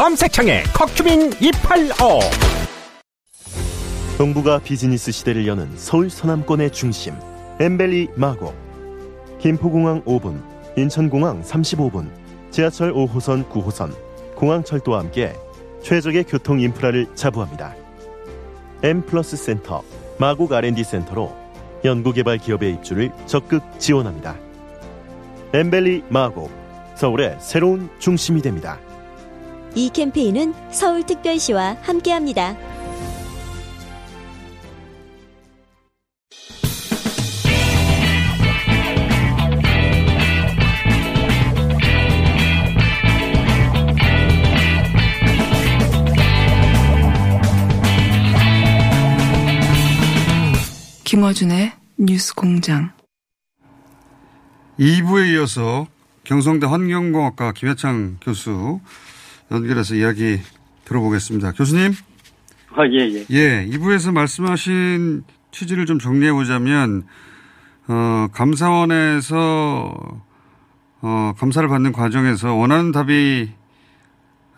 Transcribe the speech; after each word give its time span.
검색창에 0.00 0.62
커큐민 0.72 1.30
285 1.42 2.20
동부가 4.16 4.58
비즈니스 4.58 5.12
시대를 5.12 5.46
여는 5.46 5.76
서울 5.76 6.08
서남권의 6.08 6.72
중심 6.72 7.12
M밸리 7.60 8.08
마곡 8.14 8.54
김포공항 9.40 10.02
5분 10.04 10.42
인천공항 10.78 11.42
35분 11.42 12.10
지하철 12.50 12.94
5호선 12.94 13.50
9호선 13.50 13.94
공항철도와 14.36 15.00
함께 15.00 15.34
최적의 15.82 16.24
교통 16.24 16.60
인프라를 16.60 17.06
자부합니다. 17.14 17.76
M 18.82 19.04
플러스 19.04 19.36
센터 19.36 19.82
마곡 20.18 20.50
R&D 20.50 20.82
센터로 20.82 21.36
연구개발 21.84 22.38
기업의 22.38 22.72
입주를 22.72 23.12
적극 23.26 23.62
지원합니다. 23.78 24.38
엠벨리 25.52 26.04
마곡 26.08 26.50
서울의 26.96 27.36
새로운 27.38 27.90
중심이 27.98 28.40
됩니다 28.40 28.80
이 29.74 29.90
캠페인은 29.90 30.54
서울특별시와 30.72 31.78
함께합니다. 31.82 32.56
김어준의 51.04 51.72
뉴스 51.98 52.34
공장. 52.34 52.92
2부에 54.78 55.34
이어서 55.34 55.88
경성대 56.22 56.66
환경공학과 56.66 57.50
김혜창 57.52 58.18
교수 58.20 58.80
연결해서 59.50 59.94
이야기 59.96 60.40
들어보겠습니다. 60.84 61.52
교수님. 61.52 61.92
아, 62.72 62.86
예, 62.86 62.98
예. 62.98 63.26
예, 63.30 63.66
2부에서 63.70 64.12
말씀하신 64.12 65.24
취지를 65.50 65.86
좀 65.86 65.98
정리해 65.98 66.32
보자면, 66.32 67.04
어, 67.88 68.28
감사원에서, 68.32 70.22
어, 71.02 71.34
감사를 71.36 71.68
받는 71.68 71.92
과정에서 71.92 72.54
원하는 72.54 72.92
답이, 72.92 73.50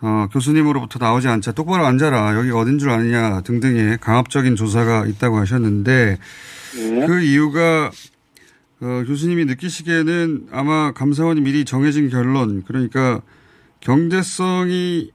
어, 0.01 0.27
교수님으로부터 0.31 0.99
나오지 0.99 1.27
않자 1.27 1.53
똑바로 1.53 1.85
앉아라. 1.85 2.35
여기 2.35 2.51
어딘 2.51 2.77
줄 2.77 2.91
아느냐 2.91 3.41
등등의 3.41 3.97
강압적인 3.99 4.55
조사가 4.55 5.07
있다고 5.07 5.37
하셨는데, 5.39 6.19
예. 6.77 7.05
그 7.07 7.21
이유가, 7.21 7.89
어, 8.81 9.03
교수님이 9.07 9.45
느끼시기에는 9.45 10.49
아마 10.51 10.91
감사원이 10.91 11.41
미리 11.41 11.65
정해진 11.65 12.09
결론, 12.09 12.63
그러니까 12.67 13.21
경제성이 13.83 15.11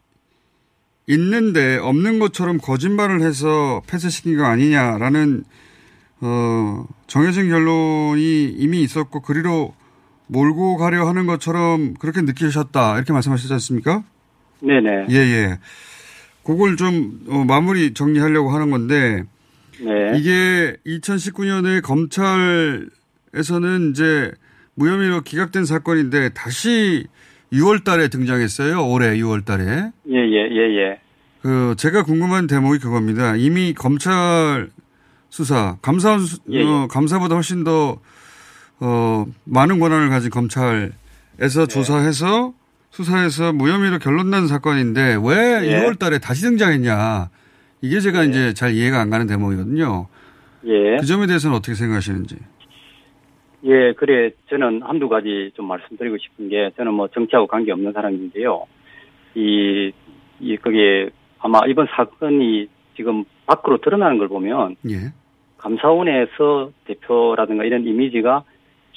있는데 1.07 1.79
없는 1.79 2.19
것처럼 2.19 2.59
거짓말을 2.59 3.23
해서 3.23 3.83
폐쇄시킨 3.87 4.37
거 4.37 4.45
아니냐라는 4.45 5.45
어, 6.21 6.87
정해진 7.07 7.49
결론이 7.49 8.45
이미 8.59 8.83
있었고 8.83 9.23
그리로 9.23 9.75
몰고 10.27 10.77
가려 10.77 11.09
하는 11.09 11.27
것처럼 11.27 11.95
그렇게 11.95 12.21
느끼셨다 12.21 12.97
이렇게 12.97 13.15
말씀하시지 13.15 13.51
않습니까? 13.55 14.05
네네. 14.61 15.07
예, 15.11 15.15
예. 15.15 15.59
그걸 16.45 16.77
좀 16.77 17.21
어, 17.29 17.45
마무리 17.45 17.95
정리하려고 17.95 18.51
하는 18.51 18.71
건데 18.71 19.23
네. 19.81 20.19
이게 20.19 20.77
2019년에 20.87 21.81
검찰에서는 21.81 22.91
이제 23.91 24.31
무혐의로 24.75 25.23
기각된 25.23 25.65
사건인데 25.65 26.29
다시 26.31 27.07
6월 27.53 27.85
달에 27.85 28.09
등장했어요. 28.09 28.87
올해 28.87 29.17
6월 29.17 29.45
달에. 29.45 29.65
예, 29.65 30.17
예, 30.17 30.49
예, 30.51 30.77
예. 30.77 31.01
그 31.43 31.75
제가 31.79 32.03
궁금한 32.03 32.47
대목이 32.47 32.79
그겁니다. 32.79 33.37
이미 33.37 33.73
검찰 33.73 34.69
수사, 35.31 35.77
감사 35.83 36.19
수, 36.19 36.39
예, 36.51 36.61
예. 36.61 36.65
어, 36.65 36.89
감사보다 36.89 37.35
훨씬 37.35 37.65
더 37.65 37.99
어, 38.81 39.27
많은 39.45 39.79
권한을 39.79 40.09
가진 40.09 40.31
검찰에서 40.31 40.91
네. 41.39 41.67
조사해서 41.67 42.53
수사해서 42.91 43.53
무혐의로 43.53 43.99
결론 43.99 44.31
난 44.31 44.49
사건인데 44.49 45.19
왜 45.23 45.61
예. 45.63 45.81
6월 45.81 45.99
달에 45.99 46.19
다시 46.19 46.43
등장했냐. 46.43 47.31
이게 47.81 48.01
제가 48.01 48.25
이제 48.25 48.55
잘 48.55 48.75
이해가 48.75 49.01
안 49.01 49.11
가는 49.11 49.27
대목이거든요. 49.27 50.09
예. 50.67 50.97
그 50.99 51.07
점에 51.07 51.27
대해서는 51.27 51.57
어떻게 51.57 51.75
생각하시는지. 51.75 52.37
예, 53.65 53.93
그래. 53.93 54.31
저는 54.49 54.83
한두 54.83 55.09
가지 55.09 55.51
좀 55.55 55.67
말씀드리고 55.67 56.17
싶은 56.19 56.49
게, 56.49 56.71
저는 56.77 56.95
뭐 56.95 57.09
정치하고 57.09 57.47
관계없는 57.47 57.93
사람인데요. 57.93 58.67
이, 59.35 59.93
이, 60.41 60.57
그게 60.57 61.11
아마 61.39 61.61
이번 61.67 61.87
사건이 61.91 62.69
지금 62.97 63.25
밖으로 63.47 63.79
드러나는 63.79 64.19
걸 64.19 64.29
보면, 64.29 64.77
예. 64.89 65.13
감사원에서 65.59 66.71
대표라든가 66.85 67.65
이런 67.65 67.85
이미지가 67.85 68.45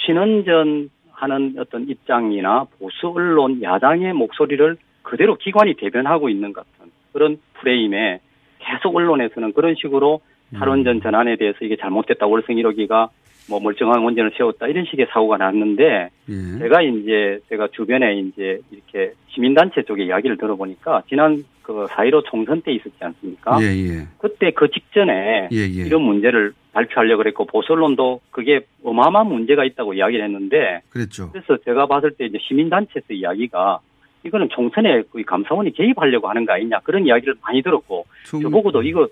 친원전 0.05 0.89
하는 1.11 1.55
어떤 1.57 1.87
입장이나 1.89 2.65
보수 2.79 3.09
언론 3.09 3.61
야당의 3.61 4.13
목소리를 4.13 4.77
그대로 5.01 5.35
기관이 5.35 5.75
대변하고 5.75 6.29
있는 6.29 6.53
것 6.53 6.65
같은 6.65 6.91
그런 7.13 7.39
프레임에 7.55 8.19
계속 8.59 8.95
언론에서는 8.95 9.53
그런 9.53 9.75
식으로 9.75 10.21
탈원전 10.53 11.01
전환에 11.01 11.37
대해서 11.37 11.57
이게 11.61 11.75
잘못됐다 11.77 12.25
월성 12.27 12.55
1호기가 12.55 13.09
뭐 13.51 13.59
멀쩡한 13.59 14.01
원전을 14.01 14.31
세웠다 14.37 14.67
이런 14.67 14.85
식의 14.85 15.07
사고가 15.11 15.35
났는데 15.37 16.09
예. 16.29 16.59
제가 16.59 16.81
이제 16.81 17.39
제가 17.49 17.67
주변에 17.73 18.15
이제 18.19 18.59
이렇게 18.71 19.11
시민단체 19.27 19.83
쪽에 19.83 20.05
이야기를 20.05 20.37
들어보니까 20.37 21.03
지난 21.09 21.43
그4.15 21.63 22.23
총선 22.25 22.61
때 22.61 22.71
있었지 22.71 22.95
않습니까? 23.01 23.59
예, 23.61 23.65
예. 23.67 24.07
그때 24.17 24.51
그 24.51 24.69
직전에 24.71 25.49
예, 25.51 25.57
예. 25.57 25.85
이런 25.85 26.01
문제를 26.03 26.53
발표하려고 26.71 27.17
그랬고 27.23 27.45
보수 27.45 27.73
언론도 27.73 28.21
그게 28.31 28.61
어마어마한 28.85 29.27
문제가 29.27 29.65
있다고 29.65 29.93
이야기를 29.95 30.23
했는데 30.23 30.79
그랬죠. 30.89 31.29
그래서 31.31 31.57
제가 31.65 31.85
봤을 31.87 32.11
때 32.11 32.25
이제 32.25 32.37
시민단체에서 32.41 33.07
이야기가 33.13 33.79
이거는 34.23 34.47
총선에 34.49 35.03
그 35.11 35.21
감사원이 35.23 35.73
개입하려고 35.73 36.29
하는 36.29 36.45
거 36.45 36.53
아니냐 36.53 36.79
그런 36.83 37.05
이야기를 37.05 37.35
많이 37.41 37.61
들었고 37.61 38.05
총- 38.25 38.41
저보고도 38.41 38.83
이거 38.83 39.09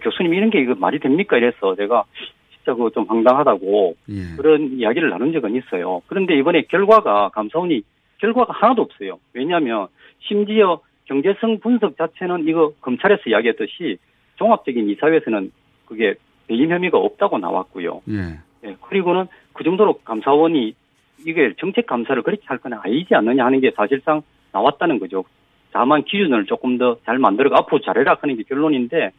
교수님 0.00 0.32
이런 0.34 0.50
게 0.50 0.60
이거 0.60 0.74
말이 0.76 1.00
됩니까 1.00 1.36
이래서 1.36 1.74
제가 1.74 2.04
진짜 2.64 2.74
좀 2.94 3.04
황당하다고 3.08 3.96
예. 4.10 4.36
그런 4.36 4.72
이야기를 4.78 5.10
나눈 5.10 5.32
적은 5.32 5.56
있어요. 5.56 6.02
그런데 6.06 6.36
이번에 6.38 6.62
결과가 6.62 7.30
감사원이 7.30 7.82
결과가 8.18 8.52
하나도 8.52 8.82
없어요. 8.82 9.18
왜냐하면 9.32 9.88
심지어 10.20 10.80
경제성 11.04 11.58
분석 11.60 11.96
자체는 11.96 12.46
이거 12.48 12.72
검찰에서 12.80 13.22
이야기했듯이 13.26 13.98
종합적인 14.36 14.88
이사회에서는 14.90 15.50
그게 15.86 16.14
배임 16.46 16.70
혐의가 16.70 16.98
없다고 16.98 17.38
나왔고요. 17.38 18.02
예. 18.10 18.38
예, 18.64 18.76
그리고는 18.80 19.26
그 19.52 19.64
정도로 19.64 19.98
감사원이 20.04 20.74
이게 21.26 21.52
정책 21.58 21.86
감사를 21.86 22.22
그렇게 22.22 22.42
할건 22.46 22.72
아니지 22.74 23.14
않느냐 23.14 23.44
하는 23.44 23.60
게 23.60 23.72
사실상 23.72 24.22
나왔다는 24.52 24.98
거죠. 24.98 25.24
다만 25.72 26.04
기준을 26.04 26.46
조금 26.46 26.78
더 26.78 26.98
잘 27.04 27.18
만들어 27.18 27.50
앞으로 27.56 27.80
잘해라 27.80 28.18
하는 28.20 28.36
게 28.36 28.42
결론인데 28.44 29.10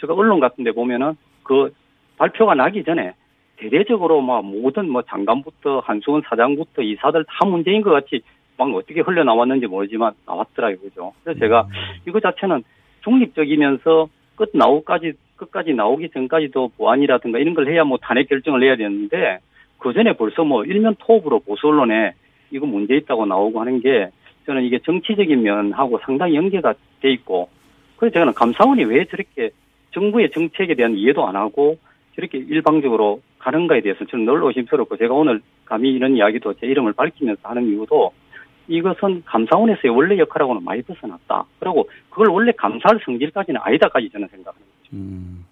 제가 0.00 0.14
언론 0.14 0.40
같은 0.40 0.64
데 0.64 0.72
보면은 0.72 1.14
그 1.42 1.72
발표가 2.20 2.54
나기 2.54 2.84
전에 2.84 3.14
대대적으로 3.56 4.20
막 4.20 4.44
모든 4.44 4.90
뭐 4.90 5.02
장관부터 5.02 5.80
한수원 5.80 6.22
사장부터 6.28 6.82
이사들 6.82 7.24
다 7.24 7.46
문제인 7.46 7.80
것 7.80 7.90
같이 7.90 8.20
막 8.58 8.68
어떻게 8.74 9.00
흘러나왔는지 9.00 9.66
모르지만 9.66 10.12
나왔더라고요. 10.26 10.90
그죠. 10.90 11.12
그래서 11.24 11.40
제가 11.40 11.66
이거 12.06 12.20
자체는 12.20 12.62
중립적이면서 13.04 14.08
끝 14.36 14.50
나오까지 14.52 15.14
끝까지 15.36 15.72
나오기 15.72 16.10
전까지도 16.10 16.72
보안이라든가 16.76 17.38
이런 17.38 17.54
걸 17.54 17.72
해야 17.72 17.84
뭐 17.84 17.96
탄핵 17.96 18.28
결정을 18.28 18.60
내야 18.60 18.76
되는데 18.76 19.38
그 19.78 19.94
전에 19.94 20.12
벌써 20.12 20.44
뭐 20.44 20.64
일면 20.64 20.96
토업으로 20.98 21.40
보수 21.40 21.68
언론에 21.68 22.12
이거 22.50 22.66
문제 22.66 22.96
있다고 22.96 23.24
나오고 23.24 23.60
하는 23.60 23.80
게 23.80 24.10
저는 24.44 24.64
이게 24.64 24.78
정치적인 24.80 25.42
면하고 25.42 25.98
상당히 26.04 26.34
연계가 26.34 26.74
돼 27.00 27.10
있고 27.12 27.48
그래서 27.96 28.12
저는 28.12 28.34
감사원이 28.34 28.84
왜 28.84 29.06
저렇게 29.06 29.50
정부의 29.92 30.30
정책에 30.32 30.74
대한 30.74 30.96
이해도 30.96 31.26
안 31.26 31.34
하고 31.34 31.78
저렇게 32.20 32.38
일방적으로 32.38 33.22
가는가에 33.38 33.80
대해서 33.80 34.04
저는 34.04 34.26
늘 34.26 34.42
의심스럽고 34.44 34.96
제가 34.98 35.14
오늘 35.14 35.40
감히 35.64 35.90
이런 35.90 36.16
이야기도 36.16 36.54
제 36.54 36.66
이름을 36.66 36.92
밝히면서 36.92 37.40
하는 37.42 37.66
이유도 37.68 38.12
이것은 38.68 39.22
감사원에서의 39.24 39.94
원래 39.94 40.18
역할하고는 40.18 40.62
많이 40.62 40.82
벗어났다. 40.82 41.44
그리고 41.58 41.88
그걸 42.10 42.28
원래 42.28 42.52
감사할 42.52 43.00
성질까지는 43.04 43.60
아니다까지 43.62 44.10
저는 44.12 44.28
생각합니다. 44.28 44.70
음. 44.92 45.44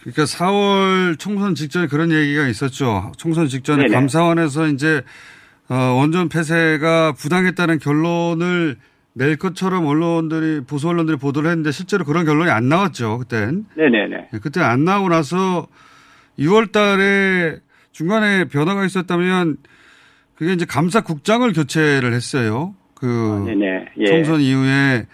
그러니까 0.00 0.24
4월 0.24 1.18
총선 1.18 1.54
직전에 1.54 1.86
그런 1.86 2.10
얘기가 2.10 2.46
있었죠. 2.48 3.12
총선 3.18 3.46
직전에 3.46 3.84
네네. 3.84 3.94
감사원에서 3.94 4.68
이제 4.68 5.02
어, 5.68 5.74
원전 5.74 6.28
폐쇄가 6.28 7.12
부당했다는 7.12 7.78
결론을 7.80 8.76
낼 9.18 9.36
것처럼 9.36 9.86
언론들이 9.86 10.60
보수 10.66 10.88
언론들이 10.90 11.16
보도를 11.16 11.48
했는데 11.48 11.72
실제로 11.72 12.04
그런 12.04 12.26
결론이 12.26 12.50
안 12.50 12.68
나왔죠. 12.68 13.16
그땐 13.18 13.64
네네네. 13.74 14.28
그때 14.42 14.60
안 14.60 14.84
나오고 14.84 15.08
나서 15.08 15.66
6월 16.38 16.70
달에 16.70 17.56
중간에 17.92 18.44
변화가 18.44 18.84
있었다면 18.84 19.56
그게 20.34 20.52
이제 20.52 20.66
감사국장을 20.66 21.50
교체를 21.50 22.12
했어요. 22.12 22.74
그 22.94 23.42
네네. 23.46 23.86
예. 24.00 24.04
총선 24.04 24.42
이후에 24.42 25.06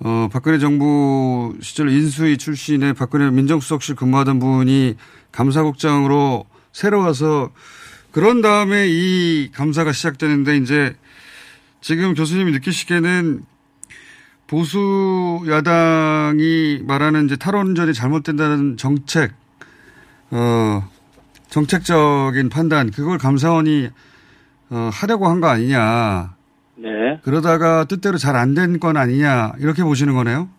어, 0.00 0.28
박근혜 0.30 0.58
정부 0.58 1.56
시절 1.62 1.88
인수위 1.88 2.36
출신의 2.36 2.92
박근혜 2.92 3.30
민정수석실 3.30 3.96
근무하던 3.96 4.40
분이 4.40 4.96
감사국장으로 5.32 6.44
새로 6.72 7.00
와서 7.00 7.50
그런 8.10 8.42
다음에 8.42 8.88
이 8.88 9.50
감사가 9.52 9.92
시작되는데 9.92 10.58
이제 10.58 10.94
지금 11.88 12.12
교수님이 12.12 12.52
느끼시기에는 12.52 13.40
보수 14.46 15.40
야당이 15.48 16.82
말하는 16.86 17.24
이제 17.24 17.36
탈원전이 17.36 17.94
잘못된다는 17.94 18.76
정책, 18.76 19.32
어, 20.30 20.86
정책적인 21.48 22.50
판단, 22.50 22.90
그걸 22.90 23.16
감사원이 23.16 23.88
어, 24.68 24.90
하려고 24.92 25.28
한 25.28 25.40
거 25.40 25.46
아니냐. 25.48 26.34
네. 26.76 27.20
그러다가 27.22 27.84
뜻대로 27.84 28.18
잘 28.18 28.36
안 28.36 28.52
된 28.54 28.78
건 28.80 28.98
아니냐 28.98 29.52
이렇게 29.58 29.82
보시는 29.82 30.12
거네요. 30.12 30.50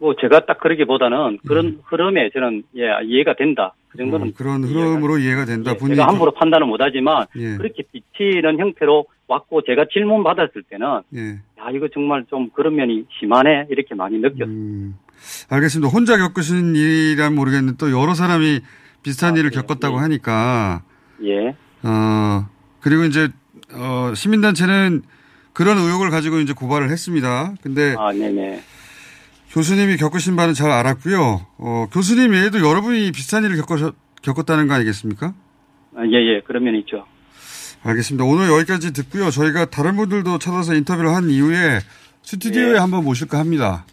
뭐 0.00 0.16
제가 0.20 0.44
딱 0.44 0.58
그러기보다는 0.58 1.38
그런 1.46 1.78
흐름에 1.84 2.30
저는 2.34 2.64
예, 2.76 2.82
이해가 3.06 3.36
된다. 3.36 3.74
그 3.96 4.02
정도는 4.02 4.26
음. 4.26 4.28
어, 4.28 4.32
그런 4.36 4.64
흐름으로 4.64 5.18
이해가 5.18 5.46
된다. 5.46 5.72
예, 5.72 5.76
분위기 5.76 5.96
제가 5.96 6.08
함부로 6.08 6.32
판단을 6.32 6.66
못하지만 6.66 7.26
예. 7.36 7.56
그렇게 7.56 7.82
비치는 7.90 8.58
형태로 8.58 9.06
왔고 9.26 9.62
제가 9.62 9.86
질문 9.92 10.22
받았을 10.22 10.62
때는 10.68 10.86
예. 11.14 11.30
야 11.58 11.70
이거 11.74 11.88
정말 11.92 12.24
좀 12.28 12.50
그런 12.50 12.76
면이 12.76 13.06
심하네 13.18 13.66
이렇게 13.70 13.94
많이 13.94 14.18
느꼈어요. 14.18 14.44
음, 14.44 14.96
알겠습니다. 15.48 15.90
혼자 15.90 16.18
겪으신 16.18 16.76
일이라면 16.76 17.34
모르겠는데 17.34 17.76
또 17.78 17.90
여러 17.90 18.14
사람이 18.14 18.60
비슷한 19.02 19.34
아, 19.34 19.38
일을 19.38 19.50
네, 19.50 19.56
겪었다고 19.56 19.96
네. 19.96 20.02
하니까 20.02 20.82
예. 21.24 21.48
어 21.82 22.48
그리고 22.80 23.04
이제 23.04 23.28
어 23.72 24.12
시민단체는 24.14 25.02
그런 25.52 25.78
의혹을 25.78 26.10
가지고 26.10 26.38
이제 26.38 26.52
고발을 26.52 26.90
했습니다. 26.90 27.54
근데 27.62 27.94
아 27.98 28.12
네네. 28.12 28.60
교수님이 29.56 29.96
겪으신 29.96 30.36
바는 30.36 30.52
잘 30.52 30.70
알았고요. 30.70 31.46
어 31.56 31.86
교수님 31.90 32.32
외에도 32.32 32.58
여러분이 32.58 33.10
비슷한 33.12 33.42
일을 33.42 33.56
겪으셨, 33.56 33.94
겪었다는 34.20 34.68
거 34.68 34.74
아니겠습니까? 34.74 35.32
아, 35.96 36.02
예, 36.04 36.12
예. 36.12 36.40
그런 36.42 36.64
면이 36.64 36.80
있죠. 36.80 37.06
알겠습니다. 37.82 38.24
오늘 38.26 38.50
여기까지 38.50 38.92
듣고요. 38.92 39.30
저희가 39.30 39.64
다른 39.64 39.96
분들도 39.96 40.38
찾아서 40.38 40.74
인터뷰를 40.74 41.14
한 41.14 41.30
이후에 41.30 41.78
스튜디오에 42.22 42.74
예. 42.74 42.76
한번 42.76 43.04
모실까 43.04 43.38
합니다. 43.38 43.86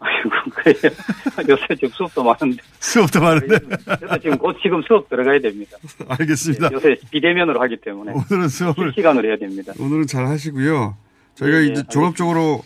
아이고, 0.00 0.30
그래요. 0.50 0.92
요새 1.48 1.74
지금 1.76 1.88
수업도 1.94 2.22
많은데. 2.22 2.58
수업도 2.80 3.20
많은데. 3.22 3.58
저도 4.00 4.18
지금 4.18 4.36
곧 4.36 4.56
지금 4.62 4.82
수업 4.86 5.08
들어가야 5.08 5.40
됩니다. 5.40 5.78
알겠습니다. 6.08 6.68
예, 6.72 6.74
요새 6.74 6.96
비대면으로 7.10 7.58
하기 7.62 7.78
때문에. 7.78 8.12
오늘은 8.12 8.48
수업을 8.48 8.88
실시간으로 8.88 9.26
해야 9.28 9.38
됩니다. 9.38 9.72
오늘은 9.78 10.06
잘 10.08 10.26
하시고요. 10.26 10.94
저희가 11.36 11.56
예, 11.56 11.62
예, 11.62 11.66
이제 11.68 11.82
종합적으로 11.88 12.62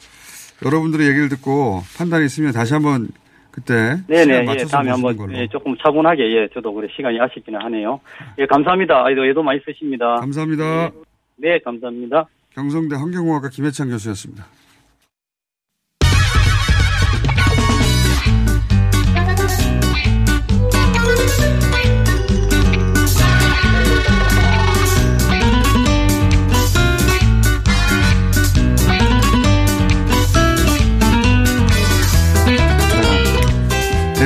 여러분들의 0.65 1.07
얘기를 1.09 1.29
듣고 1.29 1.81
판단이 1.97 2.27
있으면 2.27 2.53
다시 2.53 2.75
한번 2.75 3.09
그때 3.51 3.97
네네, 4.09 4.35
예, 4.35 4.43
맞춰서 4.43 4.69
다음에 4.69 4.91
한번 4.91 5.17
걸로. 5.17 5.33
예, 5.39 5.47
조금 5.47 5.77
차분하게, 5.79 6.23
예, 6.23 6.49
저도 6.53 6.75
그래 6.75 6.89
시간이 6.95 7.21
아쉽기는 7.21 7.61
하네요. 7.63 8.01
예, 8.39 8.47
감사합니다. 8.47 9.05
아이도 9.07 9.25
애도 9.27 9.43
많이 9.43 9.61
쓰십니다. 9.65 10.17
감사합니다. 10.17 10.91
네, 11.37 11.59
감사합니다. 11.65 12.27
경성대 12.55 12.97
환경공학과 12.97 13.51
김해찬 13.51 13.91
교수였습니다. 13.91 14.45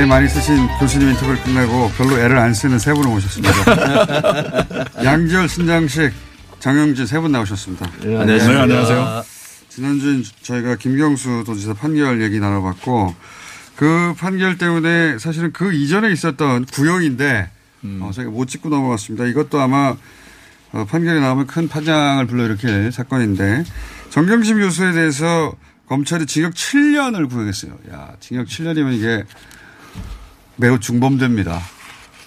많이 0.08 0.28
쓰신 0.28 0.66
교수님 0.80 1.08
인터뷰를 1.10 1.42
끝내고 1.42 1.90
별로 1.96 2.18
애를 2.18 2.38
안 2.38 2.54
쓰는 2.54 2.78
세 2.78 2.92
분을 2.92 3.10
모셨습니다. 3.10 3.54
양지열, 5.04 5.48
신장식, 5.48 6.12
정영진 6.60 7.06
세 7.06 7.20
분 7.20 7.32
나오셨습니다. 7.32 7.86
안녕하세요. 8.02 8.60
안녕하세요. 8.60 9.24
지난주에 9.68 10.22
저희가 10.42 10.76
김경수 10.76 11.44
도지사 11.46 11.74
판결 11.74 12.20
얘기 12.22 12.40
나눠봤고 12.40 13.14
그 13.76 14.14
판결 14.18 14.58
때문에 14.58 15.18
사실은 15.18 15.52
그 15.52 15.72
이전에 15.72 16.10
있었던 16.10 16.64
구형인데 16.64 17.50
어, 18.00 18.10
저희가 18.12 18.30
못 18.32 18.48
짚고 18.48 18.70
넘어갔습니다. 18.70 19.26
이것도 19.26 19.60
아마 19.60 19.94
어, 20.72 20.84
판결이 20.84 21.20
나오면 21.20 21.46
큰 21.46 21.68
파장을 21.68 22.26
불러일으킬 22.26 22.90
사건인데 22.92 23.64
정경심 24.10 24.58
교수에 24.58 24.92
대해서 24.92 25.52
검찰이 25.88 26.26
징역 26.26 26.54
7년을 26.54 27.28
구형했어요. 27.30 27.72
야, 27.92 28.12
징역 28.20 28.46
7년이면 28.48 28.94
이게 28.94 29.24
매우 30.58 30.78
중범죄입니다. 30.78 31.60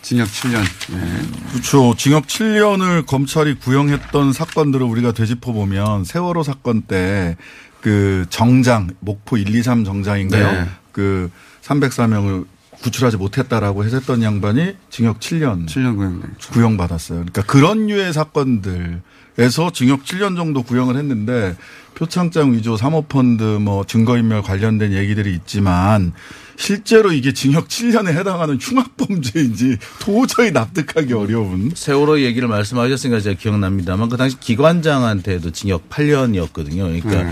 징역 0.02 0.28
7년. 0.28 0.64
예. 0.94 1.52
그렇죠. 1.52 1.96
징역 1.96 2.26
7년을 2.26 3.06
검찰이 3.06 3.56
구형했던 3.60 4.34
사건들을 4.34 4.84
우리가 4.86 5.12
되짚어 5.12 5.54
보면 5.54 6.04
세월호 6.06 6.44
사건 6.44 6.82
때 6.82 7.38
그 7.82 8.26
정장 8.30 8.90
목포 9.00 9.38
1, 9.38 9.54
2, 9.54 9.64
3 9.64 9.84
정장인가요? 9.84 10.52
네. 10.52 10.70
그 10.92 11.30
304명을 11.64 12.46
구출하지 12.84 13.18
못했다라고 13.18 13.86
해줬던 13.86 14.24
양반이 14.24 14.76
징역 14.90 15.20
7년 15.20 15.68
7년 15.68 15.96
구형. 15.98 16.22
구형 16.52 16.78
받았어요. 16.78 17.20
그러니까 17.20 17.44
그런 17.44 17.88
류의 17.88 18.14
사건들 18.14 19.02
에서 19.38 19.72
징역 19.72 20.04
7년 20.04 20.36
정도 20.36 20.62
구형을 20.64 20.98
했는데 20.98 21.56
표창장 21.96 22.54
위조 22.54 22.78
사모펀드 22.78 23.44
뭐 23.44 23.86
증거인멸 23.86 24.42
관련된 24.42 24.94
얘기들이 24.94 25.34
있지만 25.36 26.14
실제로 26.58 27.12
이게 27.12 27.34
징역 27.34 27.68
7년에 27.68 28.10
해당하는 28.10 28.58
흉악범죄인지 28.60 29.78
도저히 30.00 30.52
납득하기 30.52 31.14
어려운 31.14 31.72
세월호 31.74 32.22
얘기를 32.22 32.48
말씀하셨으니까 32.48 33.20
제가 33.20 33.40
기억납니다만 33.40 34.10
그 34.10 34.18
당시 34.18 34.40
기관장한테도 34.40 35.52
징역 35.52 35.90
8년이었거든요. 35.90 37.02
그러니까 37.02 37.24
네. 37.24 37.32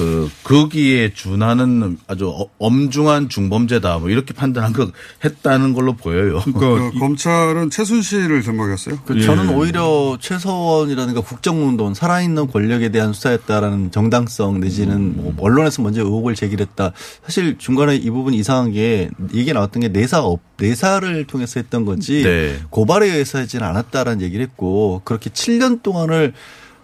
그 0.00 0.30
거기에 0.44 1.12
준하는 1.12 1.98
아주 2.06 2.28
어- 2.30 2.48
엄중한 2.58 3.28
중범죄다 3.28 3.98
뭐 3.98 4.08
이렇게 4.08 4.32
판단한 4.32 4.72
거 4.72 4.90
했다는 5.22 5.74
걸로 5.74 5.92
보여요. 5.94 6.40
그 6.44 6.90
검찰은 6.98 7.68
최순실을 7.68 8.42
들먹였어요. 8.42 9.00
그 9.04 9.20
저는 9.20 9.50
오히려 9.50 10.16
최서원이라든가 10.18 11.20
국정농단 11.20 11.92
살아있는 11.92 12.46
권력에 12.46 12.88
대한 12.88 13.12
수사였다라는 13.12 13.90
정당성 13.90 14.60
내지는 14.60 15.16
뭐 15.16 15.34
언론에서 15.38 15.82
먼저 15.82 16.00
의혹을 16.00 16.34
제기했다. 16.34 16.92
사실 17.22 17.58
중간에 17.58 17.96
이 17.96 18.08
부분 18.08 18.32
이상한 18.32 18.72
게 18.72 19.10
얘기 19.34 19.52
나왔던 19.52 19.82
게 19.82 19.88
내사 19.88 20.22
업 20.22 20.40
내사를 20.56 21.26
통해서 21.26 21.60
했던 21.60 21.84
거지 21.84 22.22
네. 22.22 22.58
고발에 22.70 23.06
의해서 23.06 23.38
하지는 23.38 23.66
않았다라는 23.66 24.22
얘기를 24.22 24.44
했고 24.44 25.02
그렇게 25.04 25.30
7년 25.30 25.82
동안을 25.82 26.32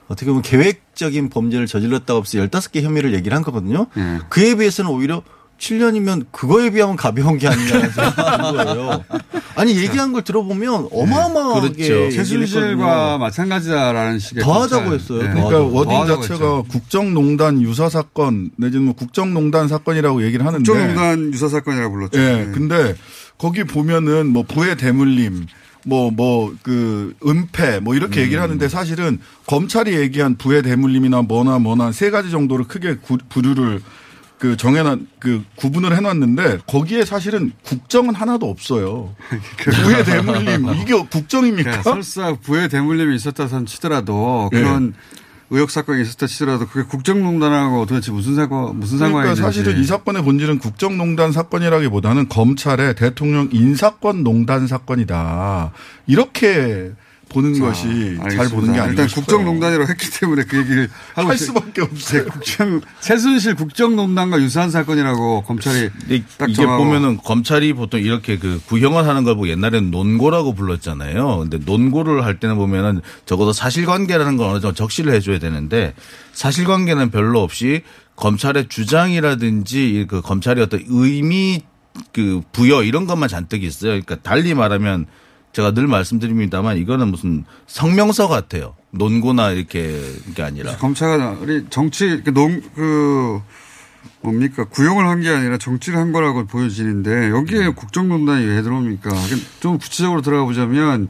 어떻게 0.08 0.26
보면 0.26 0.42
계획적인 0.42 1.30
범죄를 1.30 1.66
저질렀다고 1.66 2.20
해서 2.20 2.38
15개 2.46 2.82
혐의를 2.82 3.12
얘기를 3.14 3.34
한 3.36 3.42
거거든요. 3.42 3.86
예. 3.96 4.18
그에 4.28 4.54
비해서는 4.54 4.90
오히려 4.90 5.22
7년이면 5.58 6.26
그거에 6.32 6.68
비하면 6.70 6.96
가벼운 6.96 7.38
게 7.38 7.48
아니냐는 7.48 7.90
거예요. 7.94 9.04
아니 9.54 9.74
얘기한 9.78 10.12
걸 10.12 10.22
들어보면 10.22 10.88
어마어마하게 10.92 11.60
그렇죠. 11.60 11.82
얘기를 11.82 12.10
최순실과. 12.12 13.16
마찬가지다라는 13.18 14.18
식의 14.18 14.44
더하다고. 14.44 14.92
했어요. 14.94 15.18
예. 15.18 15.22
그러니까 15.22 15.40
더하다고. 15.50 15.72
워딩 15.72 15.90
더하다고 15.92 16.22
자체가 16.22 16.34
했죠. 16.56 16.64
국정농단 16.68 17.62
유사 17.62 17.88
사건 17.88 18.50
내지는 18.58 18.84
뭐 18.84 18.94
국정농단 18.94 19.68
사건이라고 19.68 20.22
얘기를 20.24 20.44
하는데 20.46 20.62
국정농단 20.70 21.32
유사 21.32 21.48
사건이라고 21.48 21.92
불렀죠. 21.94 22.18
예. 22.20 22.40
예. 22.48 22.52
근데 22.52 22.94
거기 23.38 23.64
보면은 23.64 24.26
뭐 24.28 24.42
부의 24.46 24.76
대물림 24.76 25.46
뭐 25.86 26.10
뭐 26.10 26.54
그 26.62 27.14
은폐 27.24 27.80
뭐 27.80 27.94
이렇게 27.94 28.20
얘기를 28.20 28.42
하는데 28.42 28.68
사실은 28.68 29.20
검찰이 29.46 29.94
얘기한 29.94 30.36
부의 30.36 30.62
대물림이나 30.62 31.22
뭐나 31.22 31.58
뭐나 31.58 31.92
세 31.92 32.10
가지 32.10 32.30
정도를 32.30 32.66
크게 32.66 32.96
구, 32.96 33.18
부류를 33.28 33.80
그 34.38 34.56
정해놨 34.56 35.00
그 35.18 35.44
구분을 35.56 35.96
해놨는데 35.96 36.58
거기에 36.66 37.04
사실은 37.04 37.52
국정은 37.62 38.14
하나도 38.14 38.48
없어요. 38.50 39.14
부의 39.58 40.04
대물림 40.04 40.68
이게 40.82 40.92
국정입니까? 40.92 41.70
그러니까 41.70 41.82
설사 41.82 42.34
부의 42.34 42.68
대물림이 42.68 43.14
있었다 43.16 43.48
선 43.48 43.64
치더라도 43.64 44.50
예. 44.52 44.58
그런 44.58 44.94
의혹 45.50 45.70
사건이 45.70 46.02
있었다 46.02 46.26
치더라도 46.26 46.66
그게 46.66 46.86
국정농단하고 46.88 47.86
도대체 47.86 48.10
무슨 48.10 48.34
사건 48.34 48.80
무슨 48.80 48.98
상관이 48.98 49.24
그러니까. 49.24 49.46
사실은 49.46 49.80
이 49.80 49.84
사건의 49.84 50.22
본질은 50.22 50.58
국정농단 50.58 51.32
사건이라기보다는 51.32 52.28
검찰의 52.28 52.96
대통령 52.96 53.48
인사권 53.52 54.24
농단 54.24 54.66
사건이다. 54.66 55.72
이렇게 56.06 56.92
보는 57.28 57.54
자, 57.54 57.64
것이 57.66 57.82
잘 58.16 58.24
알겠습니다. 58.24 58.48
보는 58.54 58.72
게 58.72 58.78
아닌가 58.80 58.90
일단 59.02 59.08
싶어요. 59.08 59.24
국정농단이라고 59.24 59.90
했기 59.90 60.10
때문에 60.20 60.44
그 60.44 60.58
얘기를 60.58 60.88
하고 61.14 61.28
할 61.28 61.34
있- 61.34 61.38
수밖에 61.40 61.82
없어요. 61.82 62.22
네, 62.24 62.28
국정 62.30 62.80
최순실 63.00 63.56
국정농단과 63.56 64.40
유사한 64.40 64.70
사건이라고 64.70 65.42
검찰이 65.42 65.90
이게 66.08 66.22
정하고. 66.54 66.84
보면은 66.84 67.16
검찰이 67.18 67.72
보통 67.72 68.00
이렇게 68.00 68.38
그 68.38 68.60
구형을 68.66 69.06
하는 69.06 69.24
걸 69.24 69.34
보고 69.34 69.48
옛날에는 69.48 69.90
논고라고 69.90 70.54
불렀잖아요. 70.54 71.38
근데 71.38 71.58
논고를 71.58 72.24
할 72.24 72.38
때는 72.38 72.56
보면은 72.56 73.00
적어도 73.26 73.52
사실관계라는 73.52 74.36
걸 74.36 74.48
어느 74.48 74.60
정도 74.60 74.74
적시를 74.74 75.12
해줘야 75.12 75.38
되는데 75.40 75.94
사실관계는 76.32 77.10
별로 77.10 77.42
없이 77.42 77.82
검찰의 78.14 78.68
주장이라든지 78.68 80.06
그 80.08 80.20
검찰의 80.22 80.64
어떤 80.64 80.84
의미 80.88 81.62
그 82.12 82.40
부여 82.52 82.82
이런 82.82 83.06
것만 83.06 83.28
잔뜩 83.28 83.62
있어요. 83.64 83.90
그러니까 83.90 84.16
달리 84.16 84.54
말하면 84.54 85.06
제가 85.56 85.70
늘 85.70 85.86
말씀드립니다만 85.86 86.76
이거는 86.76 87.08
무슨 87.08 87.46
성명서 87.66 88.28
같아요. 88.28 88.74
논고나 88.90 89.52
이렇게 89.52 89.98
게 90.34 90.42
아니라. 90.42 90.76
검찰이 90.76 91.64
정치 91.70 92.20
그농그 92.22 93.40
뭡니까 94.20 94.64
구형을 94.64 95.06
한 95.08 95.22
게 95.22 95.30
아니라 95.30 95.56
정치를 95.56 95.98
한 95.98 96.12
거라고 96.12 96.44
보여지는데 96.44 97.30
여기에 97.30 97.68
국정농단이 97.68 98.44
왜 98.44 98.60
들어옵니까? 98.60 99.08
좀 99.60 99.78
구체적으로 99.78 100.20
들어가 100.20 100.44
보자면 100.44 101.08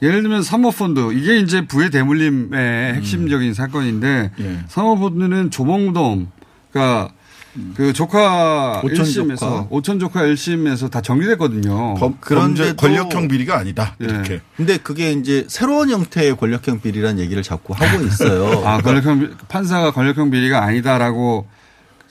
예를 0.00 0.22
들면 0.22 0.42
사모펀드 0.42 1.12
이게 1.12 1.38
이제 1.40 1.66
부의 1.66 1.90
대물림의 1.90 2.94
핵심적인 2.94 3.52
사건인데 3.52 4.30
예. 4.40 4.58
사모펀드는 4.68 5.50
조봉동 5.50 6.28
그러니까 6.72 7.12
그 7.74 7.92
조카 7.92 8.80
오천 8.82 9.04
1심에서 9.04 9.38
조카. 9.38 9.66
오천 9.68 9.98
조카 9.98 10.22
1심에서 10.22 10.90
다 10.90 11.02
정리됐거든요. 11.02 11.94
범, 11.98 12.16
범죄 12.20 12.72
권력형 12.74 13.28
비리가 13.28 13.58
아니다. 13.58 13.94
예. 14.00 14.06
이렇게. 14.06 14.40
근데 14.56 14.78
그게 14.78 15.12
이제 15.12 15.44
새로운 15.48 15.90
형태의 15.90 16.36
권력형 16.36 16.80
비리라는 16.80 17.18
얘기를 17.22 17.42
자꾸 17.42 17.74
하고 17.74 18.02
있어요. 18.06 18.62
아, 18.66 18.78
권력형 18.80 19.20
비- 19.20 19.28
판사가 19.48 19.90
권력형 19.92 20.30
비리가 20.30 20.62
아니다라고 20.64 21.46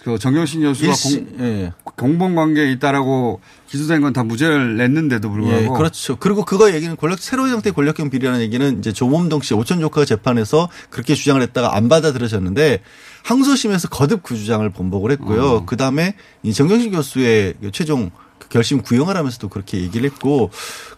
그 0.03 0.17
정경심 0.17 0.62
교수가 0.62 0.88
일시- 0.89 1.19
공, 1.25 1.38
예. 1.41 1.71
공범 1.95 2.36
관계에 2.36 2.71
있다라고 2.74 3.39
기소된 3.67 4.01
건 4.01 4.13
다 4.13 4.24
무죄를 4.24 4.75
냈는데도 4.77 5.27
예, 5.27 5.31
불구하고 5.31 5.74
그렇죠. 5.74 6.17
그리고 6.17 6.43
그거 6.45 6.74
얘기는 6.74 6.95
권력 6.98 7.19
새로운 7.19 7.50
형태의 7.51 7.74
권력형 7.74 8.10
비리라는 8.10 8.41
얘기는 8.41 8.79
이제 8.79 8.91
조범동 8.91 9.41
씨 9.41 9.53
오천 9.53 9.79
조카 9.79 10.03
재판에서 10.05 10.69
그렇게 10.89 11.13
주장을 11.15 11.41
했다가 11.41 11.75
안 11.75 11.88
받아들여졌는데 11.89 12.81
항소심에서 13.24 13.90
거듭 13.90 14.24
그 14.24 14.36
주장을 14.36 14.68
번복을 14.70 15.12
했고요. 15.12 15.44
어. 15.44 15.66
그 15.66 15.78
다음에 15.78 16.16
이 16.44 16.54
정경심 16.54 16.92
교수의 16.92 17.56
그 17.62 17.72
최종 17.72 18.12
그 18.40 18.50
결심 18.50 18.82
구형을 18.82 19.16
하면서도 19.16 19.50
그렇게 19.50 19.80
얘기를 19.82 20.10
했고 20.10 20.50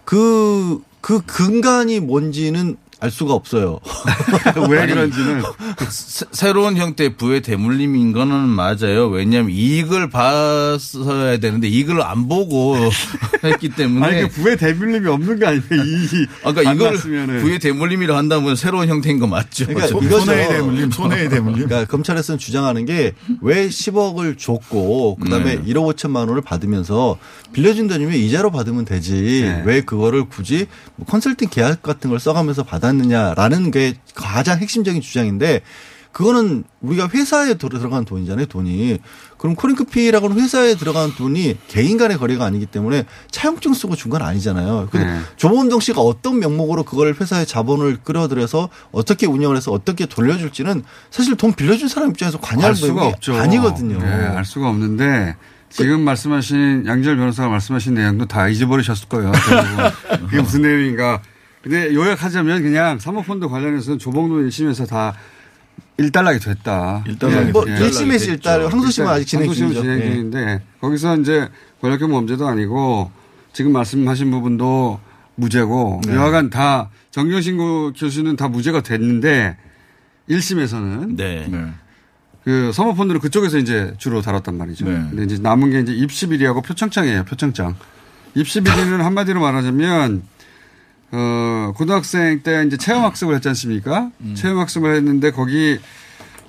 그, 0.05 0.81
그 1.01 1.21
근간이 1.25 1.99
뭔지는 1.99 2.77
알 3.03 3.11
수가 3.11 3.33
없어요. 3.33 3.79
왜 4.69 4.87
그런지는 4.87 5.43
새- 5.89 6.25
새로운 6.31 6.77
형태의 6.77 7.17
부의 7.17 7.41
대물림인 7.41 8.13
거는 8.13 8.33
맞아요. 8.47 9.09
왜냐하면 9.09 9.51
이익을 9.51 10.09
봤어야 10.09 11.37
되는데 11.37 11.67
이익을 11.67 12.01
안 12.01 12.29
보고 12.29 12.77
했기 13.43 13.67
때문에. 13.67 14.05
아니 14.05 14.21
그 14.21 14.29
부의 14.29 14.55
대물림이 14.55 15.05
없는 15.09 15.37
거 15.37 15.47
아니에요? 15.47 15.63
이 15.71 16.27
아까 16.45 16.61
이걸 16.61 16.75
만났으면은. 16.77 17.41
부의 17.41 17.59
대물림이라 17.59 18.15
한다면 18.15 18.55
새로운 18.55 18.87
형태인 18.87 19.19
거 19.19 19.27
맞죠. 19.27 19.65
그러니까 19.67 19.87
이거죠. 19.99 20.19
손해의 20.21 20.47
대물림, 20.47 20.91
손해의 20.91 21.29
대물림. 21.29 21.67
그러니까 21.67 21.91
검찰에서는 21.91 22.39
주장하는 22.39 22.85
게 22.85 23.13
왜 23.41 23.67
10억을 23.67 24.37
줬고 24.37 25.17
그다음에 25.17 25.55
네. 25.55 25.73
1억 25.73 25.93
5천만 25.93 26.27
원을 26.29 26.41
받으면서 26.41 27.17
빌려준 27.51 27.87
돈이면 27.89 28.13
이자로 28.15 28.51
받으면 28.51 28.85
되지 28.85 29.41
네. 29.41 29.61
왜 29.65 29.81
그거를 29.81 30.23
굳이 30.29 30.67
뭐 30.95 31.05
컨설팅 31.05 31.49
계약 31.49 31.81
같은 31.81 32.09
걸 32.09 32.19
써가면서 32.21 32.63
받았 32.63 32.92
느냐라는 32.97 33.71
게 33.71 33.95
가장 34.15 34.59
핵심적인 34.59 35.01
주장인데 35.01 35.61
그거는 36.11 36.63
우리가 36.81 37.09
회사에 37.09 37.55
들어- 37.55 37.79
들어간 37.79 38.05
돈이잖아요, 38.05 38.45
돈이. 38.45 38.99
그럼 39.39 39.55
코링크피라고는 39.55 40.39
회사에 40.39 40.75
들어간 40.75 41.11
돈이 41.15 41.57
개인 41.67 41.97
간의 41.97 42.17
거래가 42.19 42.45
아니기 42.45 42.67
때문에 42.67 43.05
차용증 43.31 43.73
쓰고 43.73 43.95
준 43.95 44.11
건 44.11 44.21
아니잖아요. 44.21 44.89
근데 44.91 45.07
네. 45.07 45.19
조범동 45.37 45.79
씨가 45.79 46.01
어떤 46.01 46.37
명목으로 46.39 46.83
그걸 46.83 47.15
회사의 47.19 47.47
자본을 47.47 47.97
끌어들여서 48.03 48.69
어떻게 48.91 49.25
운영을 49.25 49.57
해서 49.57 49.71
어떻게 49.71 50.05
돌려줄지는 50.05 50.83
사실 51.09 51.35
돈 51.35 51.51
빌려준 51.53 51.87
사람 51.87 52.11
입장에서 52.11 52.39
관여할 52.39 52.69
알 52.69 52.75
수가 52.75 53.07
없죠. 53.07 53.35
아니거든요. 53.35 53.97
네, 53.97 54.05
알 54.05 54.45
수가 54.45 54.69
없는데 54.69 55.35
지금 55.71 56.01
말씀하신 56.01 56.83
양절 56.85 57.17
변호사가 57.17 57.49
말씀하신 57.49 57.95
내용도 57.95 58.27
다 58.27 58.47
잊어버리셨을 58.47 59.09
거예요. 59.09 59.31
그게 60.29 60.41
무슨 60.43 60.61
내용인가. 60.61 61.21
근데 61.63 61.93
요약하자면 61.93 62.61
그냥 62.61 62.99
사모펀드 62.99 63.47
관련해서는 63.47 63.97
조봉도 63.97 64.41
1심에서 64.47 64.87
다 64.87 65.15
일단락이 65.97 66.39
됐다. 66.39 67.03
일단락이 67.07 67.51
뭐 67.51 67.63
예. 67.67 67.75
1심에서 67.75 68.27
일단 68.27 68.65
항소심은 68.65 69.09
아직 69.09 69.25
진행 69.25 69.51
중이죠. 69.51 69.81
진행 69.81 70.01
중인데 70.01 70.61
거기서 70.81 71.17
이제 71.17 71.47
권력형 71.81 72.11
범죄도 72.11 72.45
아니고 72.45 73.11
지금 73.53 73.71
말씀하신 73.71 74.29
부분도 74.29 74.99
무죄고 75.35 76.01
네. 76.05 76.15
여하간 76.15 76.49
다 76.49 76.89
정경신 77.11 77.93
교수는 77.93 78.35
다 78.35 78.49
무죄가 78.49 78.81
됐는데 78.81 79.55
1심에서는 80.29 81.15
네. 81.15 81.49
그 82.43 82.71
사모펀드는 82.73 83.21
그쪽에서 83.21 83.57
이제 83.57 83.93
주로 83.97 84.21
다뤘단 84.21 84.57
말이죠. 84.57 84.85
네. 84.85 84.91
근데 84.91 85.23
이제 85.23 85.37
남은 85.41 85.71
게 85.71 85.79
이제 85.79 85.93
입시 85.93 86.27
비리하고 86.27 86.61
표창장이에요. 86.61 87.23
표창장. 87.23 87.75
입시 88.35 88.61
비리는 88.61 88.99
한마디로 88.99 89.39
말하자면 89.39 90.23
어 91.15 91.73
고등학생 91.75 92.41
때 92.41 92.63
이제 92.65 92.75
체험학습을 92.75 93.35
했지 93.35 93.47
않습니까? 93.49 94.09
체험학습을 94.33 94.95
했는데 94.95 95.29
거기 95.31 95.77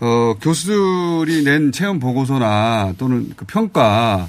어 0.01 0.35
교수들이 0.41 1.45
낸 1.45 1.71
체험 1.71 1.99
보고서나 1.99 2.95
또는 2.97 3.31
그 3.37 3.45
평가 3.45 4.27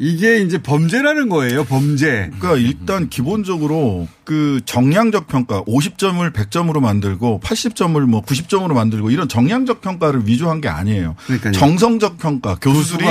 이게 0.00 0.38
이제 0.38 0.60
범죄라는 0.60 1.28
거예요. 1.28 1.64
범죄. 1.64 2.30
그러니까 2.38 2.56
일단 2.56 3.08
기본적으로 3.10 4.08
그 4.24 4.60
정량적 4.64 5.28
평가 5.28 5.62
50점을 5.64 6.32
100점으로 6.32 6.80
만들고 6.80 7.40
80점을 7.44 8.00
뭐 8.06 8.22
90점으로 8.22 8.72
만들고 8.72 9.10
이런 9.10 9.28
정량적 9.28 9.82
평가를 9.82 10.26
위조한 10.26 10.60
게 10.62 10.68
아니에요. 10.68 11.16
그러니까요. 11.26 11.52
정성적 11.52 12.18
평가 12.18 12.56
교수들이 12.56 13.06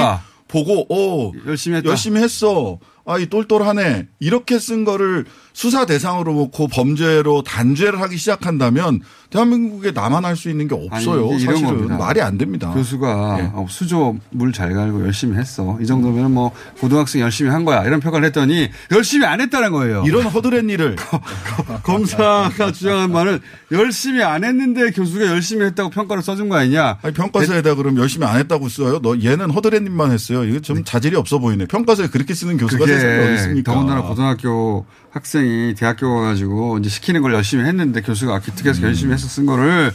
보고 0.48 0.86
오 0.90 1.32
열심히 1.46 1.78
했다. 1.78 1.90
열심히 1.90 2.22
했어. 2.22 2.80
아 3.12 3.18
이 3.20 3.25
똘똘하네. 3.28 4.08
이렇게 4.20 4.60
쓴 4.60 4.86
거를 4.86 5.25
수사 5.54 5.86
대상으로 5.86 6.32
놓고 6.34 6.68
범죄로 6.68 7.42
단죄를 7.42 8.00
하기 8.01 8.18
시작한다면 8.18 9.01
대한민국에 9.32 9.92
나만 9.92 10.24
할 10.25 10.36
수 10.36 10.50
있는 10.50 10.68
게 10.68 10.75
없어요. 10.75 11.30
아니, 11.32 11.39
사실은 11.39 11.70
겁니다. 11.75 11.98
말이 11.98 12.22
안 12.22 12.38
됩니다. 12.38 12.72
교수가 12.74 13.38
예. 13.39 13.44
어, 13.54 13.66
수조 13.68 14.18
물 14.30 14.54
잘 14.54 14.74
갈고 14.74 15.01
열심히 15.01 15.38
했어. 15.38 15.78
이 15.82 15.86
정도면 15.86 16.34
뭐 16.34 16.51
고등학생 16.80 17.22
열심히 17.22 17.50
한 17.51 17.66
거야. 17.66 17.84
이런 17.84 18.00
평가를 18.00 18.25
했더니 18.28 18.70
열심히 18.92 19.25
안 19.25 19.42
했다는 19.42 19.72
거예요. 19.72 20.04
이런 20.06 20.24
허드렛 20.24 20.63
일을 20.70 20.96
검사가 21.84 22.72
주장한 22.72 23.12
말은 23.12 23.39
열심히 23.72 24.24
안 24.24 24.44
했는데 24.44 24.92
교수가 24.92 25.25
열심히 25.28 25.66
했다고 25.66 25.89
평가를 25.89 26.24
써준 26.24 26.50
거 26.50 26.56
아니냐. 26.58 27.00
아니, 27.01 27.13
평가서에다 27.13 27.75
그럼 27.75 27.98
열심히 27.98 28.25
안 28.25 28.38
했다고 28.39 28.70
써요. 28.70 29.00
너 29.01 29.16
얘는 29.20 29.50
허드렛님만 29.51 30.12
했어요. 30.12 30.44
이거 30.46 30.60
좀 30.60 30.84
자질이 30.84 31.16
없어 31.16 31.39
보이네. 31.39 31.66
평가서에 31.66 32.08
그렇게 32.08 32.34
쓰는 32.34 32.58
교수가 32.58 32.86
어디 33.08 33.18
그게 33.18 33.34
있습니까? 33.36 33.74
더군다나 33.74 34.01
고등학교 34.01 34.86
학생이 35.12 35.74
대학교 35.75 36.13
가가지고 36.15 36.77
이제 36.79 36.89
시키는 36.89 37.22
걸 37.22 37.34
열심히 37.34 37.63
했는데 37.65 38.01
교수가 38.01 38.39
기특해서 38.39 38.82
열심히 38.84 39.13
해서 39.13 39.27
쓴 39.27 39.46
거를 39.46 39.91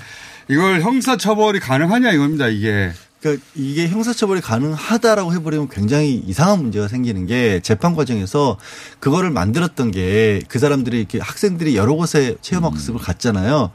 이걸 0.49 0.81
형사 0.83 1.17
처벌이 1.17 1.61
가능하냐 1.61 2.13
이겁니다 2.13 2.49
이게. 2.49 2.93
그러니까 3.21 3.43
이게 3.55 3.89
형사처벌이 3.89 4.43
가능하다라고 4.43 5.33
해버리면 5.33 5.71
굉장히 5.71 6.17
이상한 6.27 6.61
문제가 6.61 6.89
생기는 6.89 7.25
게 7.25 7.59
재판 7.61 7.95
과정에서 7.95 8.59
그거를 9.01 9.31
만들었던 9.31 9.93
게 9.93 10.43
그 10.49 10.59
사람들이 10.59 10.99
이렇게 10.99 11.21
학생들이 11.21 11.75
여러 11.75 11.95
곳에 11.95 12.37
체험 12.43 12.65
학습을 12.67 13.01
갔잖아요. 13.01 13.71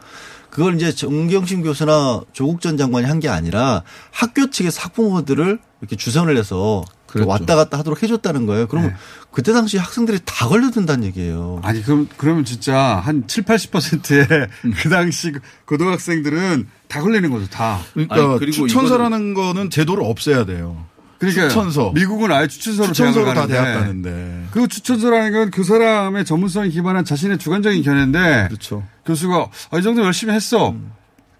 그걸 0.51 0.75
이제 0.75 0.91
정경심 0.93 1.63
교수나 1.63 2.21
조국 2.31 2.61
전 2.61 2.77
장관이 2.77 3.07
한 3.07 3.19
게 3.19 3.27
아니라 3.27 3.81
학교 4.11 4.51
측에서 4.51 4.81
학부모들을 4.81 5.57
이렇게 5.81 5.95
주선을 5.95 6.37
해서 6.37 6.83
그렇죠. 7.09 7.29
왔다 7.29 7.55
갔다 7.55 7.77
하도록 7.79 8.01
해줬다는 8.01 8.45
거예요. 8.45 8.67
그러면 8.67 8.91
네. 8.91 8.95
그때 9.31 9.51
당시 9.53 9.77
학생들이 9.77 10.19
다 10.25 10.47
걸려든다는 10.47 11.03
얘기예요. 11.05 11.59
아니 11.63 11.81
그럼 11.83 12.07
그러면 12.17 12.45
진짜 12.45 12.77
한 13.03 13.25
7, 13.27 13.43
80%의 13.43 14.47
그 14.81 14.89
당시 14.89 15.31
고등학생들은 15.65 16.67
다 16.87 17.01
걸리는 17.01 17.29
거죠 17.31 17.47
다. 17.49 17.79
그러니까 17.93 18.15
아니, 18.15 18.39
그리고 18.39 18.67
추천서라는 18.67 19.33
거는 19.33 19.69
제도를 19.69 20.03
없애야 20.03 20.45
돼요. 20.45 20.85
그러니까 21.19 21.49
추천서. 21.49 21.91
미국은 21.93 22.31
아예 22.31 22.47
추천서로 22.47 22.87
추천서로 22.93 23.33
다 23.33 23.45
대학 23.45 23.63
가는데 23.65 24.09
가는데. 24.09 24.45
그 24.51 24.67
추천서라는 24.67 25.31
건 25.33 25.51
그 25.51 25.63
사람의 25.63 26.25
전문성에 26.25 26.69
기반한 26.69 27.03
자신의 27.05 27.37
주관적인 27.39 27.81
견해인데 27.83 28.45
그렇죠. 28.47 28.83
교수가 29.05 29.47
아, 29.71 29.77
이 29.79 29.83
정도 29.83 30.03
열심히 30.03 30.33
했어. 30.33 30.73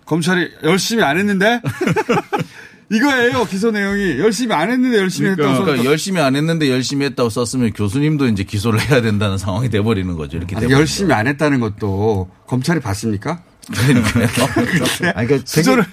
검찰이 0.06 0.50
열심히 0.64 1.04
안 1.04 1.18
했는데 1.18 1.62
이거예요 2.92 3.46
기소 3.46 3.70
내용이 3.72 4.20
열심히 4.20 4.56
안 4.56 4.72
했는데 4.72 4.98
열심히 4.98 5.30
그러니까, 5.30 5.50
했다고 5.50 5.66
그러니까 5.66 5.90
열심히 5.92 6.22
안 6.22 6.36
했는데 6.36 6.70
열심히 6.70 7.06
했다고 7.06 7.30
썼으면 7.30 7.74
교수님도 7.74 8.28
이제 8.28 8.44
기소를 8.44 8.82
해야 8.82 9.02
된다는 9.02 9.38
상황이 9.38 9.70
돼버리는 9.70 10.16
거죠. 10.16 10.38
이렇게 10.38 10.56
아니. 10.56 10.72
열심히 10.72 11.14
안 11.14 11.28
했다는 11.28 11.60
것도 11.60 12.30
검찰이 12.48 12.80
봤습니까? 12.80 13.44
아니, 13.78 15.28
그러니까 15.28 15.46
되게, 15.46 15.84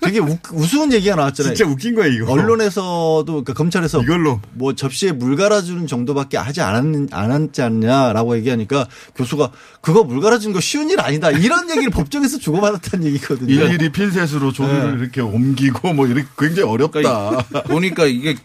되게 0.00 0.18
우, 0.20 0.38
우스운 0.52 0.92
얘기가 0.92 1.16
나왔잖아요. 1.16 1.54
진짜 1.54 1.70
웃긴 1.70 1.94
거예요 1.94 2.12
이거. 2.12 2.32
언론에서도 2.32 3.24
그러니까 3.26 3.52
검찰에서 3.52 4.02
이걸로 4.02 4.40
뭐 4.52 4.74
접시에 4.74 5.12
물 5.12 5.36
갈아주는 5.36 5.86
정도밖에 5.86 6.36
하지 6.36 6.60
않았, 6.60 7.08
않았지 7.10 7.62
않냐라고 7.62 8.36
얘기하니까 8.38 8.86
교수가 9.14 9.50
그거 9.80 10.04
물 10.04 10.20
갈아주는 10.20 10.54
거 10.54 10.60
쉬운 10.60 10.90
일 10.90 11.00
아니다 11.00 11.30
이런 11.30 11.68
얘기를 11.70 11.90
법정에서 11.90 12.38
주고받았다는 12.38 13.06
얘기거든요. 13.06 13.52
일일이 13.52 13.90
핀셋으로 13.92 14.52
조류를 14.52 14.96
네. 14.96 15.02
이렇게 15.02 15.20
옮기고 15.20 15.92
뭐 15.92 16.06
이렇게 16.06 16.26
굉장히 16.38 16.70
어렵다. 16.70 17.00
그러니까 17.00 17.62
보니까 17.64 18.06
이게 18.06 18.36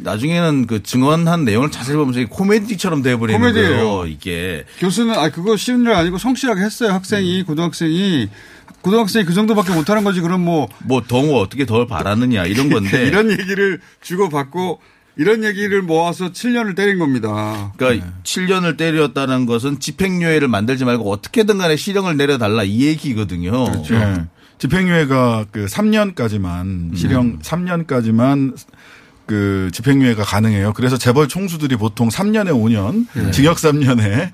나중에는 0.00 0.66
그 0.66 0.82
증언한 0.82 1.44
내용을 1.44 1.70
자세히 1.70 1.96
보면서 1.96 2.24
코미디처럼 2.28 3.02
돼버리는 3.02 3.40
코미디예요. 3.40 3.68
거예요. 3.70 4.06
이게 4.06 4.64
교수는 4.78 5.14
아 5.14 5.30
그거 5.30 5.56
쉬운 5.56 5.82
일 5.82 5.90
아니고 5.92 6.18
성실하게 6.18 6.62
했어요 6.62 6.92
학생이 6.92 7.42
고등학생이 7.44 8.28
고등학생이 8.82 9.24
그 9.24 9.34
정도밖에 9.34 9.72
못하는 9.74 10.04
거지 10.04 10.20
그럼 10.20 10.44
뭐뭐더뭐 10.44 11.40
어떻게 11.40 11.66
덜 11.66 11.86
바라느냐 11.86 12.44
이런 12.46 12.70
건데 12.70 13.06
이런 13.08 13.30
얘기를 13.30 13.80
주고 14.00 14.28
받고 14.28 14.80
이런 15.18 15.44
얘기를 15.44 15.80
모아서 15.80 16.30
7년을 16.30 16.76
때린 16.76 16.98
겁니다. 16.98 17.72
그러니까 17.78 18.06
7년을 18.22 18.76
때렸다는 18.76 19.46
것은 19.46 19.80
집행유예를 19.80 20.46
만들지 20.48 20.84
말고 20.84 21.10
어떻게든 21.10 21.56
간에 21.56 21.76
실형을 21.76 22.18
내려달라 22.18 22.64
이 22.64 22.82
얘기거든요. 22.82 23.64
그렇죠. 23.64 23.94
예. 23.94 24.26
집행유예가 24.58 25.46
그 25.50 25.64
3년까지만 25.66 26.96
실형 26.96 27.38
3년까지만 27.38 28.54
그 29.26 29.70
집행유예가 29.72 30.22
가능해요. 30.22 30.72
그래서 30.72 30.96
재벌 30.96 31.26
총수들이 31.28 31.76
보통 31.76 32.08
3년에 32.08 32.50
5년, 32.50 33.06
네. 33.14 33.30
징역 33.32 33.56
3년에 33.56 34.30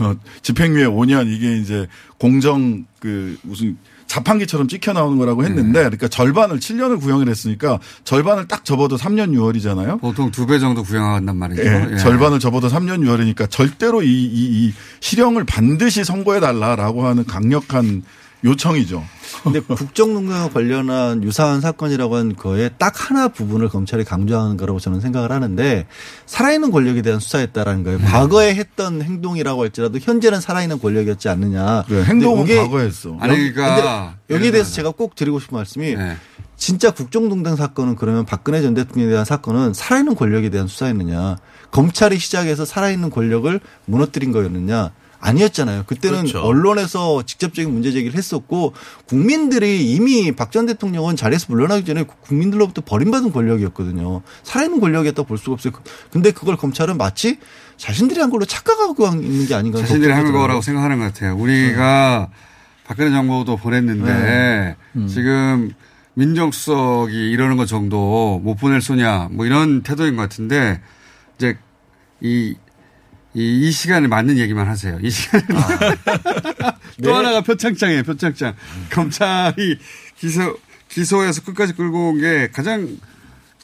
어, 0.00 0.14
집행유예 0.42 0.84
5년 0.86 1.28
이게 1.32 1.56
이제 1.56 1.86
공정 2.18 2.84
그 3.00 3.36
무슨 3.42 3.76
자판기처럼 4.06 4.68
찍혀 4.68 4.92
나오는 4.92 5.16
거라고 5.18 5.44
했는데 5.44 5.80
그러니까 5.80 6.08
절반을 6.08 6.58
7년을 6.58 7.00
구형을 7.00 7.28
했으니까 7.28 7.80
절반을 8.04 8.46
딱 8.46 8.64
접어도 8.64 8.96
3년 8.96 9.30
6월이잖아요. 9.32 9.98
보통 10.00 10.30
두 10.30 10.46
배 10.46 10.58
정도 10.58 10.82
구형한단 10.84 11.36
말이죠. 11.36 11.62
예, 11.64 11.88
예. 11.92 11.96
절반을 11.96 12.38
접어도 12.38 12.68
3년 12.68 13.00
6월이니까 13.00 13.50
절대로 13.50 14.02
이, 14.02 14.06
이, 14.08 14.66
이 14.66 14.74
실형을 15.00 15.44
반드시 15.44 16.04
선고해 16.04 16.40
달라라고 16.40 17.06
하는 17.06 17.24
강력한 17.24 18.02
요청이죠. 18.44 19.02
근데 19.42 19.60
국정농단과 19.66 20.50
관련한 20.50 21.22
유사한 21.22 21.60
사건이라고 21.60 22.16
한 22.16 22.36
거에 22.36 22.68
딱 22.78 23.10
하나 23.10 23.28
부분을 23.28 23.68
검찰이 23.68 24.04
강조하는 24.04 24.56
거라고 24.56 24.78
저는 24.78 25.00
생각을 25.00 25.32
하는데 25.32 25.86
살아있는 26.26 26.70
권력에 26.70 27.02
대한 27.02 27.20
수사였다라는 27.20 27.84
거예요. 27.84 27.98
네. 27.98 28.04
과거에 28.04 28.54
했던 28.54 29.02
행동이라고 29.02 29.62
할지라도 29.62 29.98
현재는 29.98 30.40
살아있는 30.40 30.78
권력이었지 30.78 31.28
않느냐. 31.28 31.84
그래, 31.86 32.04
행동은 32.04 32.46
과거에 32.46 32.86
했어. 32.86 33.16
아니 33.20 33.52
그러니까 33.52 34.14
근데 34.26 34.34
여기에 34.34 34.50
대해서 34.52 34.72
제가 34.72 34.90
꼭 34.90 35.14
드리고 35.14 35.40
싶은 35.40 35.56
말씀이 35.56 35.94
네. 35.94 36.16
진짜 36.56 36.90
국정농단 36.90 37.56
사건은 37.56 37.96
그러면 37.96 38.24
박근혜 38.24 38.62
전 38.62 38.74
대통령에 38.74 39.10
대한 39.10 39.24
사건은 39.24 39.74
살아있는 39.74 40.14
권력에 40.14 40.50
대한 40.50 40.68
수사였느냐. 40.68 41.36
검찰이 41.70 42.18
시작해서 42.18 42.64
살아있는 42.64 43.10
권력을 43.10 43.58
무너뜨린 43.86 44.30
거였느냐. 44.32 44.92
아니었잖아요. 45.24 45.84
그때는 45.86 46.20
그렇죠. 46.20 46.40
언론에서 46.42 47.22
직접적인 47.24 47.72
문제 47.72 47.90
제기를 47.92 48.16
했었고 48.16 48.74
국민들이 49.06 49.90
이미 49.92 50.30
박 50.32 50.50
전 50.54 50.66
대통령은 50.66 51.16
자리에서 51.16 51.46
물러나기 51.48 51.84
전에 51.84 52.04
국민들로부터 52.04 52.82
버림받은 52.82 53.32
권력이었거든요. 53.32 54.22
살아있는 54.44 54.78
권력이었다고 54.80 55.26
볼 55.26 55.36
수가 55.38 55.54
없어요. 55.54 55.72
근데 56.10 56.30
그걸 56.30 56.56
검찰은 56.56 56.96
마치 56.96 57.38
자신들이 57.76 58.20
한 58.20 58.30
걸로 58.30 58.44
착각하고 58.44 59.06
있는 59.20 59.46
게 59.46 59.54
아닌가. 59.54 59.80
자신들이 59.80 60.12
한 60.12 60.30
거라고 60.30 60.60
생각하는 60.60 60.98
것 60.98 61.12
같아요. 61.12 61.36
우리가 61.36 62.28
박근혜 62.84 63.10
정부도 63.10 63.56
보냈는데 63.56 64.12
네. 64.12 64.76
음. 64.94 65.08
지금 65.08 65.72
민정수석이 66.14 67.30
이러는 67.30 67.56
것 67.56 67.66
정도 67.66 68.40
못 68.44 68.54
보낼 68.56 68.80
소냐 68.80 69.28
뭐 69.32 69.46
이런 69.46 69.82
태도인 69.82 70.14
것 70.16 70.22
같은데 70.22 70.80
이제 71.36 71.56
이, 72.20 72.54
이, 73.34 73.68
이 73.68 73.70
시간에 73.72 74.06
맞는 74.06 74.38
얘기만 74.38 74.66
하세요. 74.68 74.98
이 75.02 75.10
시간에. 75.10 75.44
또 77.02 77.10
네. 77.10 77.12
하나가 77.12 77.40
표창장이에요, 77.40 78.02
표창장. 78.04 78.54
검찰이 78.90 79.78
기소, 80.18 80.56
기소해서 80.88 81.42
끝까지 81.42 81.72
끌고 81.74 82.10
온 82.10 82.20
게 82.20 82.48
가장 82.52 82.88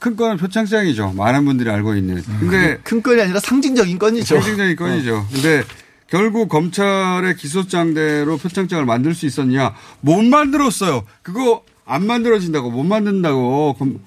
큰 0.00 0.16
건은 0.16 0.38
표창장이죠. 0.38 1.12
많은 1.12 1.44
분들이 1.44 1.70
알고 1.70 1.94
있는. 1.94 2.22
근데 2.40 2.78
큰 2.82 3.02
건이 3.02 3.20
아니라 3.20 3.38
상징적인 3.38 3.98
건이죠. 3.98 4.34
상징적인 4.36 4.74
건이죠. 4.76 5.26
근데 5.30 5.62
결국 6.08 6.48
검찰의 6.48 7.36
기소장대로 7.36 8.38
표창장을 8.38 8.84
만들 8.86 9.14
수 9.14 9.26
있었냐? 9.26 9.74
못 10.00 10.22
만들었어요. 10.24 11.04
그거 11.22 11.62
안 11.84 12.06
만들어진다고 12.06 12.70
못 12.70 12.82
만든다고 12.82 13.74
검- 13.78 14.00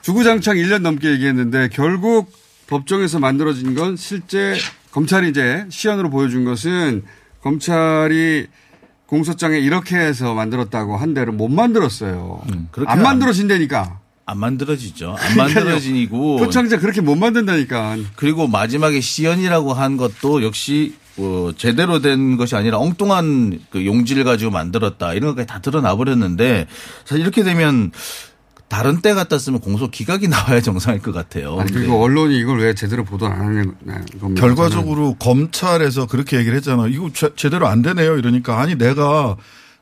주구장창 0.00 0.56
1년 0.56 0.78
넘게 0.82 1.10
얘기했는데 1.10 1.68
결국 1.72 2.30
법정에서 2.68 3.18
만들어진 3.18 3.74
건 3.74 3.96
실제 3.96 4.54
검찰이 4.96 5.28
이제 5.28 5.66
시연으로 5.68 6.08
보여준 6.08 6.46
것은 6.46 7.02
검찰이 7.42 8.46
공소장에 9.04 9.58
이렇게 9.58 9.94
해서 9.94 10.32
만들었다고 10.32 10.96
한 10.96 11.12
대로 11.12 11.32
못 11.32 11.48
만들었어요. 11.48 12.40
그렇게 12.72 12.90
안 12.90 12.98
안- 13.00 13.02
만들어진다니까. 13.04 14.00
안 14.24 14.38
만들어지죠. 14.38 15.14
안. 15.18 15.36
만들어지고 15.36 16.38
표창장 16.38 16.80
그렇게 16.80 17.02
못 17.02 17.14
만든다니까. 17.14 17.98
그리고 18.16 18.48
마지막에 18.48 19.02
시연이라고 19.02 19.74
한 19.74 19.98
것도 19.98 20.42
역시 20.42 20.94
어, 21.18 21.50
제대로 21.58 22.00
된 22.00 22.38
것이 22.38 22.56
아니라 22.56 22.78
엉뚱한 22.78 23.60
그 23.68 23.84
용지를 23.84 24.24
가지고 24.24 24.50
만들었다 24.50 25.12
이런 25.12 25.30
것까지 25.32 25.46
다 25.46 25.60
드러나 25.60 25.94
버렸는데 25.94 26.66
사실 27.04 27.20
이렇게 27.22 27.42
되면 27.42 27.92
다른 28.68 29.00
때 29.00 29.14
같았으면 29.14 29.60
공소 29.60 29.90
기각이 29.90 30.28
나와야 30.28 30.60
정상일 30.60 31.00
것 31.00 31.12
같아요. 31.12 31.58
아니, 31.58 31.72
그리고 31.72 32.02
언론이 32.02 32.36
이걸 32.38 32.58
왜 32.60 32.74
제대로 32.74 33.04
보도 33.04 33.26
안 33.26 33.40
하는 33.40 33.74
겁니까? 34.20 34.40
결과적으로 34.40 35.14
검찰에서 35.18 36.06
그렇게 36.06 36.36
얘기를 36.38 36.56
했잖아. 36.56 36.86
이거 36.88 37.10
제, 37.12 37.30
제대로 37.36 37.68
안 37.68 37.82
되네요. 37.82 38.16
이러니까 38.18 38.60
아니 38.60 38.76
내가 38.76 39.36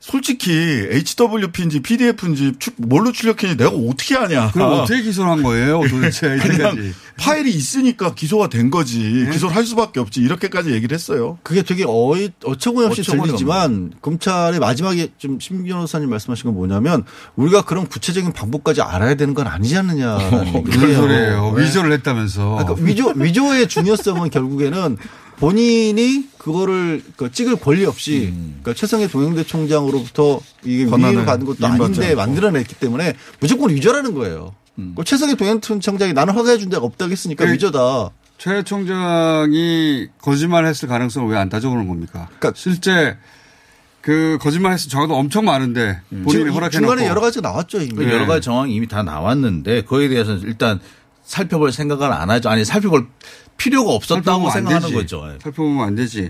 솔직히 0.07 0.51
HWP인지 0.91 1.79
PDF인지 1.79 2.53
뭘로 2.77 3.11
출력했는지 3.11 3.57
내가 3.63 3.71
어떻게 3.75 4.15
아냐. 4.15 4.51
그럼 4.51 4.73
어떻게 4.81 5.01
기소를 5.01 5.31
한 5.31 5.41
거예요, 5.41 5.81
도대체 5.89 6.37
그냥? 6.37 6.93
파일이 7.17 7.49
있으니까 7.49 8.13
기소가 8.13 8.47
된 8.49 8.69
거지. 8.69 8.99
네? 9.25 9.31
기소를 9.31 9.55
할 9.55 9.65
수밖에 9.65 9.99
없지. 9.99 10.21
이렇게까지 10.21 10.71
얘기를 10.73 10.93
했어요. 10.93 11.39
그게 11.41 11.63
되게 11.63 11.85
어이, 11.87 12.29
어처구니없이 12.43 13.01
어처구니가 13.01 13.25
들리지만 13.25 13.93
검찰의 14.03 14.59
마지막에 14.59 15.07
좀 15.17 15.39
심 15.41 15.63
변호사님 15.63 16.09
말씀하신 16.09 16.45
건 16.45 16.53
뭐냐면 16.53 17.03
우리가 17.35 17.63
그런 17.63 17.87
구체적인 17.87 18.31
방법까지 18.33 18.81
알아야 18.81 19.15
되는 19.15 19.33
건 19.33 19.47
아니지 19.47 19.75
않느냐라는 19.77 20.63
무슨. 20.63 20.93
소리예요? 20.95 21.53
네. 21.55 21.63
위조를 21.63 21.91
했다면서. 21.93 22.57
그러니까 22.63 22.75
위조 22.85 23.11
위조의 23.15 23.67
중요성은 23.67 24.29
결국에는 24.29 24.97
본인이 25.37 26.27
그거를 26.37 27.03
그 27.17 27.31
찍을 27.31 27.57
권리 27.57 27.85
없이 27.85 28.33
그러니까 28.61 28.73
최성해 28.73 29.07
동행대 29.07 29.43
총장으로부터 29.43 30.39
이게 30.63 30.85
권한을 30.85 31.09
위임을 31.13 31.25
받은 31.25 31.45
것도 31.45 31.65
아닌데 31.65 32.05
않고. 32.07 32.15
만들어냈기 32.15 32.75
때문에 32.75 33.13
무조건 33.39 33.69
위조라는 33.71 34.13
거예요. 34.13 34.55
그 34.95 35.03
최성해 35.03 35.35
동행대 35.35 35.79
총장이 35.79 36.13
나는 36.13 36.33
허가해 36.33 36.57
준 36.57 36.69
데가 36.69 36.83
없다고 36.83 37.11
했으니까 37.11 37.45
그- 37.45 37.53
위조다. 37.53 38.09
최 38.37 38.61
총장이 38.63 40.07
거짓말 40.21 40.65
했을 40.65 40.87
가능성을 40.89 41.29
왜 41.31 41.37
안 41.37 41.47
따져보는 41.49 41.87
겁니까? 41.87 42.27
그러니까 42.37 42.51
실제 42.59 43.17
그 44.01 44.37
거짓말 44.41 44.73
했을 44.73 44.89
적어도 44.89 45.15
엄청 45.15 45.45
많은데 45.45 46.01
본인이 46.09 46.31
지금 46.31 46.51
허락해 46.51 46.79
놓고. 46.79 46.87
중간에 46.89 47.07
여러 47.09 47.21
가지가 47.21 47.47
나왔죠 47.49 47.79
이미. 47.81 47.93
그 47.95 48.11
여러 48.11 48.25
가지 48.27 48.41
정황이 48.41 48.75
이미 48.75 48.87
다 48.87 49.03
나왔는데 49.03 49.83
그거에 49.83 50.09
대해서는 50.09 50.41
일단 50.43 50.79
살펴볼 51.25 51.71
생각을 51.71 52.11
안 52.13 52.29
하죠. 52.29 52.49
아니 52.49 52.63
살펴볼 52.63 53.07
필요가 53.57 53.91
없었다고 53.93 54.49
생각하는. 54.51 54.93
거죠. 54.93 55.23
예. 55.27 55.37
살펴보면 55.41 55.85
안 55.87 55.95
되지. 55.95 56.29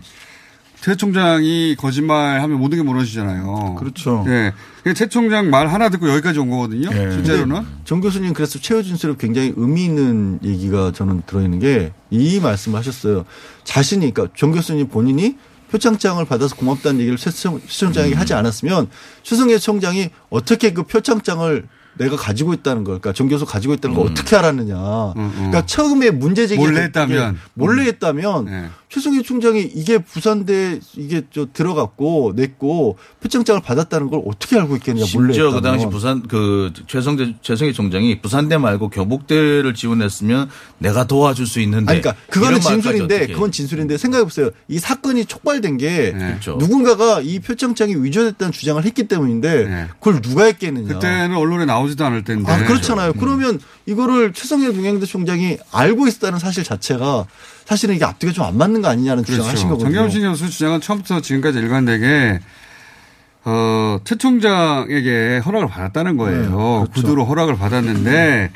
최 0.82 0.96
총장이 0.96 1.76
거짓말하면 1.80 2.60
모든 2.60 2.78
게 2.78 2.84
무너지잖아요. 2.84 3.76
그렇죠. 3.80 4.24
예. 4.28 4.54
그최 4.84 5.08
총장 5.08 5.50
말 5.50 5.68
하나 5.68 5.90
듣고 5.90 6.08
여기까지 6.10 6.38
온 6.40 6.50
거거든요. 6.52 6.90
예. 6.94 7.12
실제로는. 7.12 7.66
정 7.86 8.02
교수님 8.02 8.34
그래서 8.34 8.60
최후 8.60 8.84
진술에 8.84 9.16
굉장히 9.20 9.52
의미 9.56 9.86
있는 9.86 10.40
얘기가 10.44 10.92
저는 10.92 11.24
들어있는 11.26 11.60
게 11.60 11.92
이 12.12 12.40
말씀을 12.40 12.78
하셨어요. 12.80 13.26
자신이 13.64 14.14
그러니까 14.14 14.34
정 14.38 14.52
교수님 14.52 14.88
본인이 14.88 15.38
표창장을 15.72 16.24
받아서 16.26 16.56
고맙다는 16.56 17.00
얘기를 17.02 17.18
최 17.18 17.32
총- 17.32 17.60
최 17.68 17.80
총장에게 17.80 18.16
하지 18.16 18.34
않았으면 18.36 18.88
추승혜 19.24 19.58
총장이 19.58 20.10
어떻게 20.30 20.72
그 20.72 20.84
표창장을 20.84 21.68
내가 21.98 22.16
가지고 22.16 22.54
있다는 22.54 22.84
걸, 22.84 23.00
그러니까 23.00 23.14
정 23.14 23.28
교수 23.28 23.46
가지고 23.46 23.74
있다는 23.74 23.96
걸 23.96 24.08
어떻게 24.08 24.36
알았느냐. 24.36 25.14
그러니까 25.16 25.66
처음에 25.66 26.12
문제 26.12 26.48
제기 26.48 26.62
음, 26.62 26.68
몰래 26.68 26.82
했다면. 26.84 27.38
몰래 27.54 27.84
했다면 27.86 28.46
네. 28.46 28.66
최성희 28.90 29.24
총장이 29.24 29.62
이게 29.62 29.98
부산대 29.98 30.80
이게 30.96 31.24
저 31.32 31.48
들어갔고 31.52 32.34
냈고 32.36 32.98
표창장을 33.22 33.62
받았다는 33.62 34.10
걸 34.10 34.22
어떻게 34.26 34.58
알고 34.58 34.78
있겠냐 34.78 35.04
몰래 35.14 35.34
심지어 35.34 35.46
했다면. 35.48 35.62
그 35.62 35.68
당시 35.68 35.86
부산 35.88 36.24
그 36.24 36.72
최성재 36.88 37.36
최성희 37.42 37.74
총장이 37.74 38.22
부산대 38.22 38.58
말고 38.58 38.90
교복대를 38.90 39.74
지원했으면 39.74 40.50
내가 40.78 41.06
도와줄 41.08 41.46
수 41.46 41.60
있는데. 41.62 41.92
아니, 41.92 42.02
그러니까 42.02 42.24
그거는 42.30 42.62
진술인데 42.62 43.28
그건 43.28 43.52
진술인데 43.52 43.98
생각해 43.98 44.24
보세요. 44.24 44.50
이 44.70 44.80
사건이 44.80 45.26
촉발된 45.26 45.78
게 45.78 46.12
그렇죠. 46.12 46.56
누군가가 46.58 47.20
이 47.22 47.40
표창장이 47.40 47.96
위조됐다는 47.96 48.52
주장을 48.54 48.82
했기 48.84 49.08
때문인데 49.08 49.64
네. 49.66 49.88
그걸 50.00 50.22
누가 50.22 50.46
했겠느냐. 50.46 50.94
그때는 50.94 51.36
언론에 51.36 51.66
나오 51.66 51.85
지도 51.88 52.06
않을 52.06 52.24
텐데. 52.24 52.52
아, 52.52 52.58
그렇잖아요. 52.66 53.12
음. 53.12 53.20
그러면 53.20 53.60
이거를 53.86 54.34
최성일 54.34 54.74
경영대 54.74 55.06
총장이 55.06 55.58
알고 55.72 56.08
있었다는 56.08 56.40
사실 56.40 56.64
자체가 56.64 57.26
사실은 57.66 57.96
이게 57.96 58.06
앞뒤가 58.06 58.32
좀 58.34 58.46
안 58.46 58.58
맞는 58.58 58.82
거 58.82 58.88
아니냐는 58.90 59.24
주장을 59.24 59.50
하신 59.52 59.68
그렇죠. 59.68 59.84
거거든요. 59.86 60.02
정경심 60.10 60.22
교수 60.30 60.50
주장은 60.50 60.82
처음부터 60.82 61.22
지금까지 61.22 61.58
일관되게 61.60 62.40
어, 63.48 64.00
최 64.04 64.16
총장에게 64.16 65.42
허락을 65.46 65.68
받았다는 65.68 66.18
거예요. 66.18 66.42
네, 66.42 66.48
그렇죠. 66.48 66.88
구두로 66.94 67.26
허락을 67.26 67.56
받았는데 67.58 68.52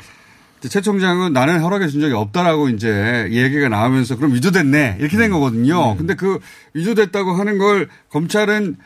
최 0.68 0.80
총장은 0.80 1.32
나는 1.32 1.60
허락해 1.60 1.88
준 1.88 2.00
적이 2.00 2.14
없다라고 2.14 2.68
이제 2.70 3.28
얘기가 3.30 3.68
나오면서 3.68 4.16
그럼 4.16 4.34
위조됐네 4.34 4.96
이렇게 4.98 5.16
된 5.16 5.30
거거든요. 5.30 5.96
근데 5.96 6.14
그 6.14 6.38
위조됐다고 6.74 7.32
하는 7.32 7.58
걸 7.58 7.88
검찰은 8.10 8.76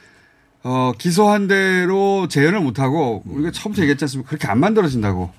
어, 0.64 0.92
기소한 0.98 1.46
대로 1.46 2.26
재현을 2.28 2.60
못하고 2.60 3.22
우리가 3.26 3.50
처음부터 3.52 3.82
얘기했지 3.82 4.04
않습니까? 4.04 4.28
그렇게 4.28 4.48
안 4.48 4.58
만들어진다고. 4.60 5.30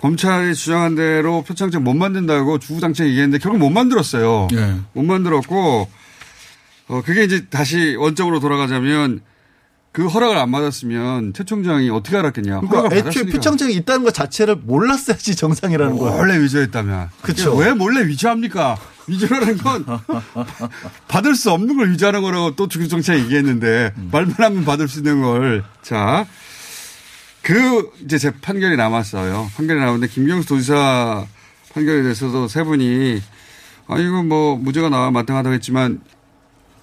검찰이 0.00 0.54
주장한 0.54 0.96
대로 0.96 1.42
표창장 1.42 1.84
못 1.84 1.94
만든다고 1.94 2.58
주구장창 2.58 3.06
얘기했는데 3.06 3.38
결국 3.38 3.58
못 3.58 3.70
만들었어요. 3.70 4.48
예. 4.52 4.74
못 4.92 5.02
만들었고 5.04 5.88
어 6.88 7.02
그게 7.04 7.22
이제 7.24 7.46
다시 7.48 7.94
원점으로 7.96 8.40
돌아가자면 8.40 9.20
그 9.92 10.06
허락을 10.08 10.36
안 10.36 10.50
받았으면 10.50 11.32
최 11.34 11.44
총장이 11.44 11.90
어떻게 11.90 12.16
알았겠냐. 12.16 12.60
그러니까 12.60 12.94
애초에. 12.96 13.24
표창장이 13.26 13.74
있다는 13.74 14.04
것 14.04 14.12
자체를 14.12 14.56
몰랐어야지 14.56 15.36
정상이라는 15.36 15.96
거예요. 15.98 16.16
몰래 16.16 16.40
위조했다면. 16.42 17.10
그쵸. 17.22 17.54
왜 17.54 17.72
몰래 17.72 18.06
위조합니까? 18.06 18.76
위조라는 19.06 19.58
건 19.58 19.84
받을 21.08 21.34
수 21.34 21.50
없는 21.50 21.76
걸 21.76 21.90
위조하는 21.90 22.22
거라고 22.22 22.56
또 22.56 22.68
주구장창 22.68 23.18
얘기했는데 23.18 23.92
말만 24.10 24.34
하면 24.38 24.64
받을 24.64 24.88
수 24.88 24.98
있는 24.98 25.22
걸. 25.22 25.64
자. 25.82 26.26
그 27.42 27.90
이제 28.04 28.18
제 28.18 28.30
판결이 28.30 28.76
남았어요. 28.76 29.50
판결이 29.56 29.80
나오는데 29.80 30.06
김경수 30.06 30.46
도지사 30.48 31.26
판결에 31.74 32.02
대해서도 32.02 32.46
세 32.46 32.62
분이 32.62 33.20
아 33.88 33.98
이거 33.98 34.22
뭐 34.22 34.56
무죄가 34.56 34.88
나와 34.88 35.10
마땅하다고 35.10 35.52
했지만 35.54 36.00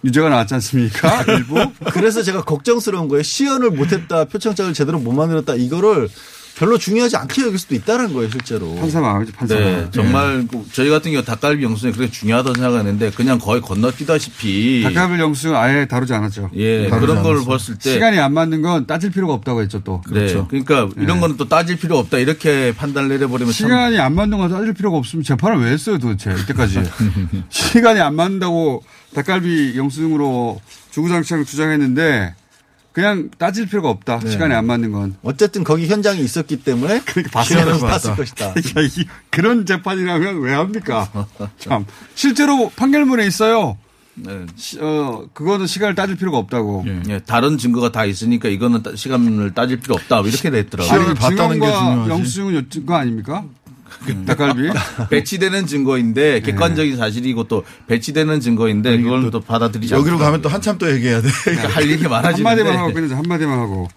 유죄가 0.04 0.30
나왔지 0.30 0.54
않습니까? 0.56 1.24
일부. 1.24 1.56
그래서 1.92 2.24
제가 2.24 2.44
걱정스러운 2.44 3.08
거예요. 3.08 3.24
시연을 3.24 3.72
못했다, 3.72 4.26
표창장을 4.26 4.74
제대로 4.74 5.00
못 5.00 5.14
만들었다. 5.14 5.56
이거를 5.56 6.10
별로 6.60 6.78
중요하지 6.78 7.16
않게 7.16 7.42
여길 7.44 7.58
수도 7.58 7.74
있다는 7.74 8.12
거예요, 8.12 8.30
실제로. 8.30 8.76
판사 8.76 9.00
마음이죠, 9.00 9.32
판사 9.32 9.56
네, 9.56 9.78
마음. 9.78 9.92
정말 9.92 10.46
그 10.46 10.66
저희 10.74 10.90
같은 10.90 11.10
경우 11.14 11.24
닭갈비 11.24 11.64
영수증이 11.64 11.94
그렇게 11.94 12.12
중요하다고 12.12 12.56
생각했는데 12.56 13.12
그냥 13.12 13.40
거의 13.40 13.62
건너뛰다시피 13.62 14.84
닭갈비 14.84 15.22
영수증 15.22 15.56
아예 15.56 15.88
다루지 15.88 16.14
않았죠. 16.14 16.50
예, 16.56 16.90
다루지 16.90 17.08
그런 17.08 17.24
걸. 17.24 17.46
봤을 17.46 17.78
때 17.78 17.94
시간이 17.94 18.20
안 18.20 18.34
맞는 18.34 18.62
건 18.62 18.86
따질 18.86 19.10
필요가 19.12 19.34
없다고 19.36 19.62
했죠, 19.62 19.82
또. 19.86 20.02
네, 20.12 20.34
그러니까 20.50 20.90
이런 20.98 21.16
네. 21.16 21.20
거는 21.22 21.38
또 21.38 21.48
따질 21.48 21.78
필요 21.78 21.98
없다 21.98 22.18
이렇게 22.18 22.74
판단을 22.76 23.08
내려버리면 23.08 23.54
참 23.54 23.68
시간이 23.70 23.98
안 23.98 24.14
맞는 24.14 24.38
건 24.38 24.52
따질 24.52 24.74
필요가 24.74 24.98
없으면 24.98 25.24
재판을 25.24 25.64
왜 25.64 25.72
했어요 25.72 25.98
도대체 25.98 26.34
이때까지 26.42 26.84
시간이 27.50 28.02
안 28.02 28.16
맞는다고 28.16 28.84
닭갈비 29.16 29.76
영수증으로 29.78 30.60
주구장창 30.92 31.46
주장했는데 31.46 32.36
그냥 32.92 33.30
따질 33.38 33.68
필요가 33.68 33.90
없다 33.90 34.20
네. 34.20 34.32
시간이 34.32 34.54
안 34.54 34.66
맞는 34.66 34.92
건 34.92 35.16
어쨌든 35.22 35.64
거기 35.64 35.88
현장에 35.88 36.20
있었기 36.20 36.64
때문에 36.64 37.02
봤어요. 37.32 37.80
봤을 37.80 38.16
것이다. 38.16 38.54
그러니까 38.74 38.82
이- 38.82 39.06
그런 39.30 39.66
재판이라면 39.66 40.42
왜 40.42 40.54
합니까 40.54 41.08
참 41.60 41.86
실제로 42.16 42.70
판결문에 42.76 43.26
있어요 43.28 43.78
네. 44.16 44.46
시- 44.58 44.80
어 44.82 45.28
그거는 45.34 45.66
시간을 45.66 45.96
따질 45.96 46.18
필요가 46.18 46.38
없다고 46.40 46.84
예, 47.08 47.20
다른 47.20 47.58
증거가 47.58 47.90
다 47.92 48.04
있으니까 48.04 48.50
이거는 48.50 48.84
따- 48.84 48.94
시간을 48.96 49.54
따질 49.54 49.80
필요 49.80 49.96
없다 49.96 50.18
뭐 50.22 50.28
이렇게 50.28 50.50
됐더라고요. 50.50 51.02
아니, 51.02 51.20
증언과 51.36 52.10
영수증은 52.10 52.70
증거 52.70 52.96
아닙니까 52.96 53.46
닭갈비 54.26 54.70
배치되는 55.10 55.68
증거인데 55.68 56.42
객관적인 56.42 56.98
사실이고 56.98 57.46
또 57.46 57.64
배치되는 57.88 58.40
증거인데 58.40 59.02
그걸 59.02 59.30
또 59.32 59.40
받아들이지 59.42 59.94
여기로 59.94 60.16
않더라고요. 60.16 60.26
가면 60.26 60.42
또 60.42 60.50
한참 60.50 60.78
또 60.78 60.90
얘기해야 60.92 61.22
돼. 61.22 61.30
그러니까 61.44 61.68
할 61.70 61.90
얘기 61.90 62.04
많아지는데 62.08 62.50
한마디만 62.50 62.78
하고 62.78 62.94
끝내자. 62.94 63.18
한마디만 63.18 63.60
하고. 63.60 63.88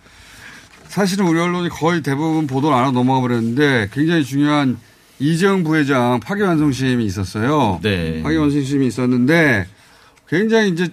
사실은 0.88 1.26
우리 1.26 1.40
언론이 1.40 1.70
거의 1.70 2.02
대부분 2.02 2.46
보도를 2.46 2.76
안 2.76 2.84
하고 2.84 2.92
넘어가 2.92 3.20
버렸는데 3.22 3.88
굉장히 3.92 4.24
중요한 4.24 4.78
이재용 5.18 5.64
부회장 5.64 6.20
파기환송심이 6.20 7.04
있었어요. 7.04 7.80
네. 7.82 8.22
파기환송심이 8.22 8.86
있었는데 8.86 9.66
굉장히 10.28 10.70
이제 10.70 10.88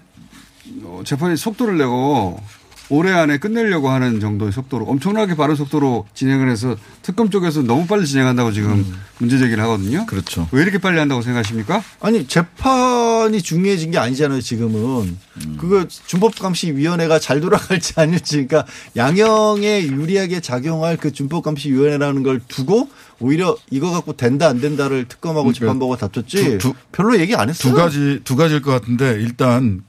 어, 0.83 1.01
재판이 1.03 1.35
속도를 1.35 1.77
내고 1.77 2.41
올해 2.89 3.11
안에 3.11 3.37
끝내려고 3.37 3.89
하는 3.89 4.19
정도의 4.19 4.51
속도로 4.51 4.85
엄청나게 4.85 5.35
빠른 5.35 5.55
속도로 5.55 6.07
진행을 6.15 6.49
해서 6.49 6.75
특검 7.03 7.29
쪽에서 7.29 7.61
너무 7.61 7.85
빨리 7.85 8.07
진행한다고 8.07 8.51
지금 8.51 8.83
문제 9.19 9.37
제기를 9.37 9.61
하거든요. 9.63 10.05
그렇죠. 10.07 10.47
왜 10.51 10.63
이렇게 10.63 10.79
빨리 10.79 10.97
한다고 10.97 11.21
생각하십니까? 11.21 11.83
아니 11.99 12.25
재판이 12.27 13.41
중요해진 13.41 13.91
게 13.91 13.97
아니잖아요 13.99 14.41
지금은 14.41 15.17
그거 15.57 15.85
준법감시위원회가 16.07 17.19
잘 17.19 17.41
돌아갈지 17.41 17.93
아닐지 17.97 18.47
그러니까 18.47 18.65
양형에 18.95 19.83
유리하게 19.87 20.39
작용할 20.39 20.97
그 20.97 21.11
준법감시위원회라는 21.11 22.23
걸 22.23 22.39
두고 22.47 22.89
오히려 23.19 23.55
이거 23.69 23.91
갖고 23.91 24.13
된다 24.13 24.47
안 24.47 24.59
된다를 24.61 25.05
특검하고 25.07 25.53
재판부가 25.53 25.97
다퉜지 25.97 26.57
두- 26.57 26.57
두- 26.57 26.73
별로 26.91 27.19
얘기 27.19 27.35
안 27.35 27.49
했어요. 27.49 27.71
두 27.73 27.77
가지 27.77 28.21
두 28.23 28.35
가지일 28.35 28.61
것 28.61 28.71
같은데 28.71 29.11
일단 29.21 29.83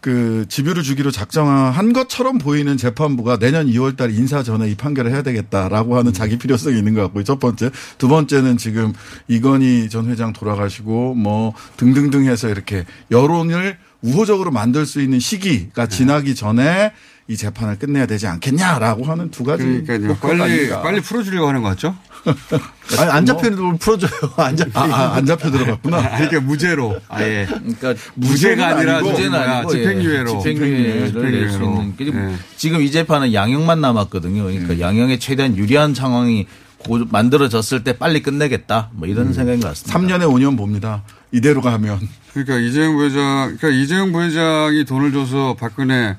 그 0.00 0.46
집유를 0.48 0.82
주기로 0.82 1.10
작정한 1.10 1.92
것처럼 1.92 2.38
보이는 2.38 2.76
재판부가 2.76 3.38
내년 3.38 3.66
2월 3.66 3.96
달 3.96 4.10
인사 4.12 4.42
전에 4.42 4.70
이 4.70 4.74
판결을 4.74 5.12
해야 5.12 5.22
되겠다라고 5.22 5.98
하는 5.98 6.12
자기 6.12 6.38
필요성이 6.38 6.78
있는 6.78 6.94
것 6.94 7.02
같고요. 7.02 7.24
첫 7.24 7.38
번째. 7.38 7.70
두 7.98 8.08
번째는 8.08 8.56
지금 8.56 8.92
이건희 9.28 9.88
전 9.90 10.08
회장 10.08 10.32
돌아가시고 10.32 11.14
뭐 11.14 11.52
등등등 11.76 12.24
해서 12.26 12.48
이렇게 12.48 12.86
여론을 13.10 13.76
우호적으로 14.02 14.50
만들 14.50 14.86
수 14.86 15.02
있는 15.02 15.20
시기가 15.20 15.86
지나기 15.86 16.34
전에 16.34 16.92
이 17.28 17.36
재판을 17.36 17.78
끝내야 17.78 18.06
되지 18.06 18.26
않겠냐라고 18.26 19.04
하는 19.04 19.30
두 19.30 19.44
가지. 19.44 19.84
그러니까요. 19.86 20.16
빨리 20.16 20.42
아닌가. 20.42 20.82
빨리 20.82 21.00
풀어주려고 21.00 21.46
하는 21.48 21.62
것 21.62 21.68
같죠? 21.68 21.96
아니, 22.98 23.10
안 23.10 23.24
잡히는 23.26 23.56
걸 23.56 23.76
풀어줘요. 23.78 24.10
안 24.36 24.56
잡히. 24.56 24.70
아, 24.74 24.82
아, 24.82 25.14
안 25.16 25.26
잡혀 25.26 25.50
들어갔구나. 25.50 25.98
아니, 25.98 26.28
그러니까 26.28 26.40
무죄로. 26.40 27.00
아예. 27.08 27.46
그러니까 27.48 27.94
무죄가 28.14 28.66
아니라 28.68 29.00
무죄는 29.00 29.34
아니고 29.38 29.70
집행유예로. 29.72 30.34
예, 30.36 30.40
집행유예를 30.52 31.00
낼수 31.00 31.12
집행유예로. 31.12 31.92
있는. 31.98 32.30
예. 32.32 32.36
지금 32.56 32.82
이 32.82 32.90
재판은 32.90 33.32
양형만 33.32 33.80
남았거든요. 33.80 34.42
그러니까 34.44 34.80
양형에 34.80 35.18
최대한 35.18 35.56
유리한 35.56 35.94
상황이 35.94 36.46
고- 36.78 37.04
만들어졌을 37.10 37.84
때 37.84 37.96
빨리 37.96 38.22
끝내겠다. 38.22 38.90
뭐 38.92 39.06
이런 39.08 39.32
생각인 39.32 39.60
것 39.60 39.68
같습니다. 39.68 39.98
3년에 39.98 40.22
5년 40.30 40.56
봅니다. 40.56 41.02
이대로 41.32 41.60
가면. 41.60 42.00
그러니까 42.32 42.58
이재용 42.58 42.96
부회장, 42.96 43.56
그러니까 43.58 43.68
이재용 43.70 44.12
부회장이 44.12 44.84
돈을 44.84 45.12
줘서 45.12 45.56
박근혜, 45.58 46.16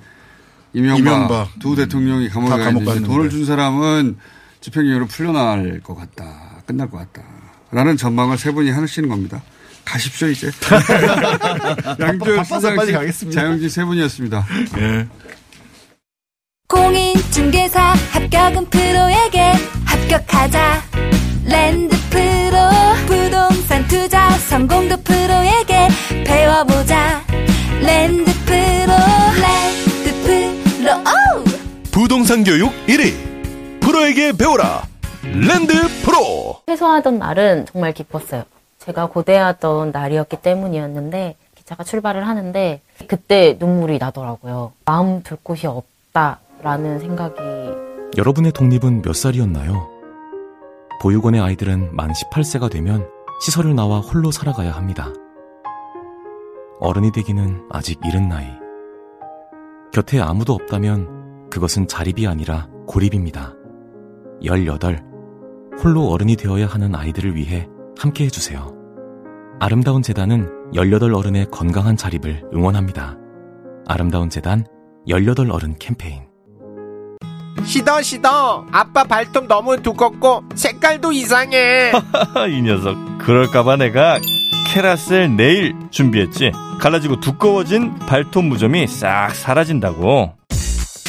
이명박, 0.73 0.99
이명박. 0.99 1.49
두 1.59 1.75
대통령이 1.75 2.29
감옥에 2.29 2.49
다가 2.51 2.63
감옥 2.65 2.79
있는데 2.81 2.93
갔는데. 3.01 3.13
돈을 3.13 3.29
준 3.29 3.45
사람은 3.45 4.17
집행유예로 4.61 5.07
풀려날 5.07 5.81
것 5.81 5.95
같다. 5.95 6.61
끝날 6.65 6.89
것 6.89 6.97
같다. 6.97 7.27
라는 7.71 7.97
전망을 7.97 8.37
세 8.37 8.51
분이 8.51 8.69
하시는 8.71 9.09
겁니다. 9.09 9.41
가십시오, 9.83 10.27
이제. 10.27 10.51
양조 11.99 12.43
빨리 12.75 12.91
가겠습니다. 12.91 13.41
자영진 13.41 13.69
세 13.69 13.83
분이었습니다. 13.83 14.45
예. 14.77 15.07
공인중개사 16.67 17.81
합격은 18.11 18.69
프로에게 18.69 19.51
합격하자 19.85 20.83
랜드 21.45 21.95
프로 22.09 22.57
부동산 23.07 23.85
투자 23.87 24.29
성공도 24.29 25.01
프로에게 25.03 25.87
배워보자 26.25 27.21
랜드 27.81 28.31
프로 28.45 28.93
랜드 29.41 30.21
프로 30.23 30.93
오! 30.99 31.43
부동산 31.91 32.43
교육 32.43 32.71
1위 32.87 33.30
프로에게 33.81 34.31
배워라 34.33 34.83
랜드 35.23 35.73
프로 36.03 36.61
퇴소하던 36.65 37.19
날은 37.19 37.65
정말 37.65 37.93
기뻤어요. 37.93 38.43
제가 38.79 39.07
고대하던 39.07 39.91
날이었기 39.91 40.37
때문이었는데 40.41 41.35
기차가 41.55 41.83
출발을 41.83 42.27
하는데 42.27 42.81
그때 43.07 43.57
눈물이 43.59 43.99
나더라고요. 43.99 44.71
마음 44.85 45.21
둘 45.21 45.37
곳이 45.43 45.67
없다라는 45.67 46.99
생각이 46.99 47.35
여러분의 48.17 48.51
독립은 48.51 49.03
몇 49.03 49.15
살이었나요? 49.15 49.89
보육원의 51.01 51.41
아이들은 51.41 51.95
만 51.95 52.11
18세가 52.11 52.69
되면 52.71 53.07
시설을 53.41 53.75
나와 53.75 53.99
홀로 53.99 54.31
살아가야 54.31 54.71
합니다. 54.71 55.09
어른이 56.79 57.11
되기는 57.11 57.67
아직 57.69 57.99
이른 58.05 58.27
나이. 58.27 58.47
곁에 59.93 60.19
아무도 60.19 60.53
없다면 60.53 61.49
그것은 61.49 61.87
자립이 61.87 62.27
아니라 62.27 62.67
고립입니다. 62.87 63.53
18. 64.43 65.03
홀로 65.83 66.09
어른이 66.09 66.35
되어야 66.35 66.67
하는 66.67 66.95
아이들을 66.95 67.35
위해 67.35 67.67
함께 67.97 68.25
해주세요. 68.25 68.73
아름다운 69.59 70.01
재단은 70.01 70.49
18 70.73 71.13
어른의 71.13 71.47
건강한 71.51 71.95
자립을 71.95 72.43
응원합니다. 72.53 73.17
아름다운 73.87 74.29
재단 74.29 74.65
18 75.07 75.51
어른 75.51 75.75
캠페인. 75.79 76.23
시더 77.63 78.01
시더 78.01 78.65
아빠 78.71 79.03
발톱 79.03 79.45
너무 79.47 79.81
두껍고 79.81 80.43
색깔도 80.55 81.11
이상해 81.11 81.91
이 82.49 82.61
녀석 82.63 82.97
그럴까봐 83.19 83.75
내가 83.75 84.17
캐라셀 84.67 85.35
네일 85.35 85.75
준비했지 85.91 86.51
갈라지고 86.79 87.19
두꺼워진 87.19 87.93
발톱 87.99 88.45
무좀이 88.45 88.87
싹 88.87 89.35
사라진다고 89.35 90.33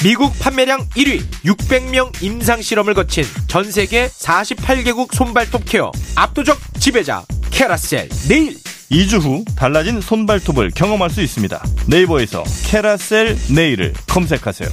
미국 0.03 0.33
판매량 0.41 0.81
1위 0.97 1.21
600명 1.45 2.11
임상 2.23 2.61
실험을 2.61 2.93
거친 2.95 3.23
전 3.47 3.71
세계 3.71 4.09
48개국 4.09 5.15
손발톱 5.15 5.63
케어 5.65 5.93
압도적 6.17 6.59
지배자 6.81 7.23
캐라셀 7.53 8.09
네일 8.29 8.57
2주 8.91 9.21
후 9.23 9.45
달라진 9.57 10.01
손발톱을 10.01 10.73
경험할 10.75 11.09
수 11.09 11.23
있습니다 11.23 11.63
네이버에서 11.89 12.43
캐라셀 12.67 13.37
네일을 13.55 13.93
검색하세요 14.09 14.69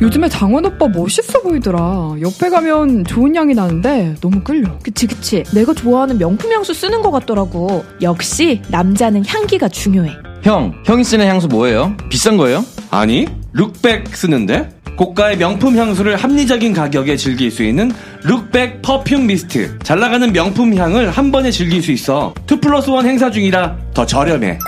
요즘에 0.00 0.28
장원 0.28 0.66
오빠 0.66 0.86
멋있어 0.88 1.40
보이더라. 1.40 2.16
옆에 2.20 2.50
가면 2.50 3.04
좋은 3.04 3.34
향이 3.34 3.54
나는데 3.54 4.16
너무 4.20 4.44
끌려. 4.44 4.78
그치 4.80 5.06
그치. 5.06 5.42
내가 5.54 5.72
좋아하는 5.72 6.18
명품 6.18 6.52
향수 6.52 6.74
쓰는 6.74 7.00
것 7.00 7.10
같더라고. 7.10 7.82
역시 8.02 8.60
남자는 8.68 9.24
향기가 9.26 9.70
중요해. 9.70 10.12
형, 10.42 10.74
형이 10.84 11.02
쓰는 11.02 11.26
향수 11.26 11.48
뭐예요? 11.48 11.96
비싼 12.10 12.36
거예요? 12.36 12.62
아니, 12.96 13.26
룩백 13.52 14.16
쓰는데? 14.16 14.70
고가의 14.96 15.36
명품 15.36 15.76
향수를 15.76 16.16
합리적인 16.16 16.72
가격에 16.72 17.18
즐길 17.18 17.50
수 17.50 17.62
있는 17.62 17.92
룩백 18.24 18.80
perfume 18.80 19.26
mist. 19.26 19.78
잘 19.80 20.00
나가는 20.00 20.32
명품 20.32 20.74
향을 20.74 21.10
한 21.10 21.30
번에 21.30 21.50
즐길 21.50 21.82
수 21.82 21.92
있어. 21.92 22.32
2 22.50 22.58
플러스 22.58 22.90
1 22.90 23.04
행사 23.04 23.30
중이라 23.30 23.76
더 23.92 24.06
저렴해. 24.06 24.58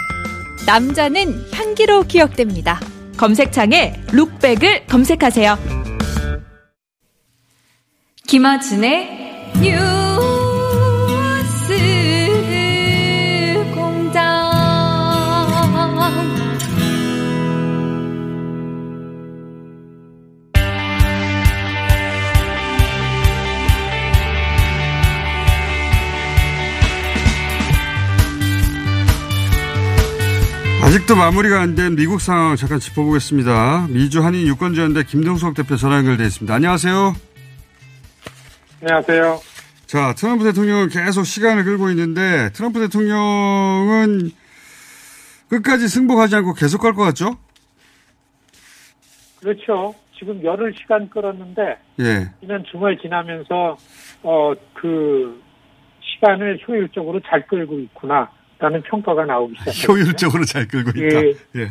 남자는 0.66 1.42
향기로 1.54 2.02
기억됩니다. 2.02 2.78
검색창에 3.16 3.94
룩백을 4.12 4.84
검색하세요. 4.84 5.58
김어준의 8.26 9.52
뉴 9.62 9.87
아직도 30.88 31.16
마무리가 31.16 31.60
안 31.60 31.74
된 31.74 31.96
미국 31.96 32.20
상황 32.20 32.56
잠깐 32.56 32.78
짚어보겠습니다. 32.78 33.88
미주 33.90 34.22
한인 34.24 34.46
유권자연대 34.46 35.04
김동석 35.04 35.54
대표 35.54 35.76
전화 35.76 35.98
연결돼 35.98 36.24
있습니다. 36.24 36.52
안녕하세요. 36.54 37.12
안녕하세요. 38.80 39.38
자, 39.86 40.14
트럼프 40.14 40.44
대통령은 40.44 40.88
계속 40.88 41.24
시간을 41.24 41.64
끌고 41.64 41.90
있는데 41.90 42.50
트럼프 42.54 42.80
대통령은 42.80 44.30
끝까지 45.50 45.88
승복하지 45.88 46.36
않고 46.36 46.54
계속 46.54 46.80
갈 46.80 46.94
것 46.94 47.02
같죠? 47.04 47.36
그렇죠. 49.40 49.94
지금 50.18 50.42
열흘 50.42 50.74
시간 50.80 51.08
끌었는데 51.10 51.62
예. 52.00 52.30
지난 52.40 52.64
주말 52.70 52.96
지나면서 52.98 53.76
어 54.22 54.54
그 54.74 55.42
시간을 56.00 56.60
효율적으로 56.66 57.20
잘 57.28 57.46
끌고 57.46 57.78
있구나 57.80 58.28
라는 58.58 58.82
평가가 58.82 59.24
나오기 59.24 59.54
시작했어요. 59.58 59.92
효율적으로 59.92 60.44
잘 60.44 60.66
끌고 60.66 60.90
있다. 60.90 61.22
예. 61.22 61.34
예. 61.56 61.70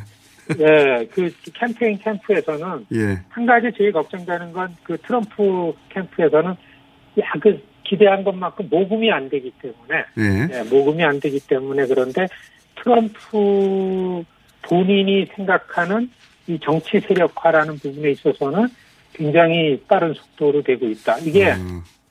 예, 0.59 1.05
그 1.11 1.29
캠페인 1.53 1.97
캠프에서는 1.97 2.85
예. 2.93 3.19
한 3.27 3.45
가지 3.45 3.69
제일 3.77 3.91
걱정되는 3.91 4.53
건 4.53 4.73
그 4.83 4.97
트럼프 4.99 5.73
캠프에서는 5.89 6.51
야, 6.51 7.33
그 7.41 7.61
기대한 7.83 8.23
것만큼 8.23 8.67
모금이 8.69 9.11
안 9.11 9.29
되기 9.29 9.51
때문에 9.61 10.05
예. 10.17 10.59
예, 10.59 10.63
모금이 10.69 11.03
안 11.03 11.19
되기 11.19 11.39
때문에 11.39 11.85
그런데 11.87 12.27
트럼프 12.75 14.23
본인이 14.61 15.25
생각하는 15.35 16.09
이 16.47 16.57
정치 16.61 17.01
세력화라는 17.01 17.79
부분에 17.79 18.11
있어서는 18.11 18.69
굉장히 19.13 19.81
빠른 19.87 20.13
속도로 20.13 20.63
되고 20.63 20.87
있다. 20.87 21.17
이게 21.19 21.53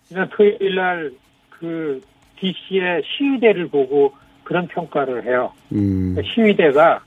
지난 0.08 0.28
토요일 0.28 0.74
날 0.74 1.26
그 1.58 2.00
DC의 2.38 3.02
시위대를 3.04 3.68
보고 3.68 4.14
그런 4.46 4.68
평가를 4.68 5.24
해요. 5.24 5.52
음. 5.72 6.14
그러니까 6.14 6.32
시위대가 6.32 7.00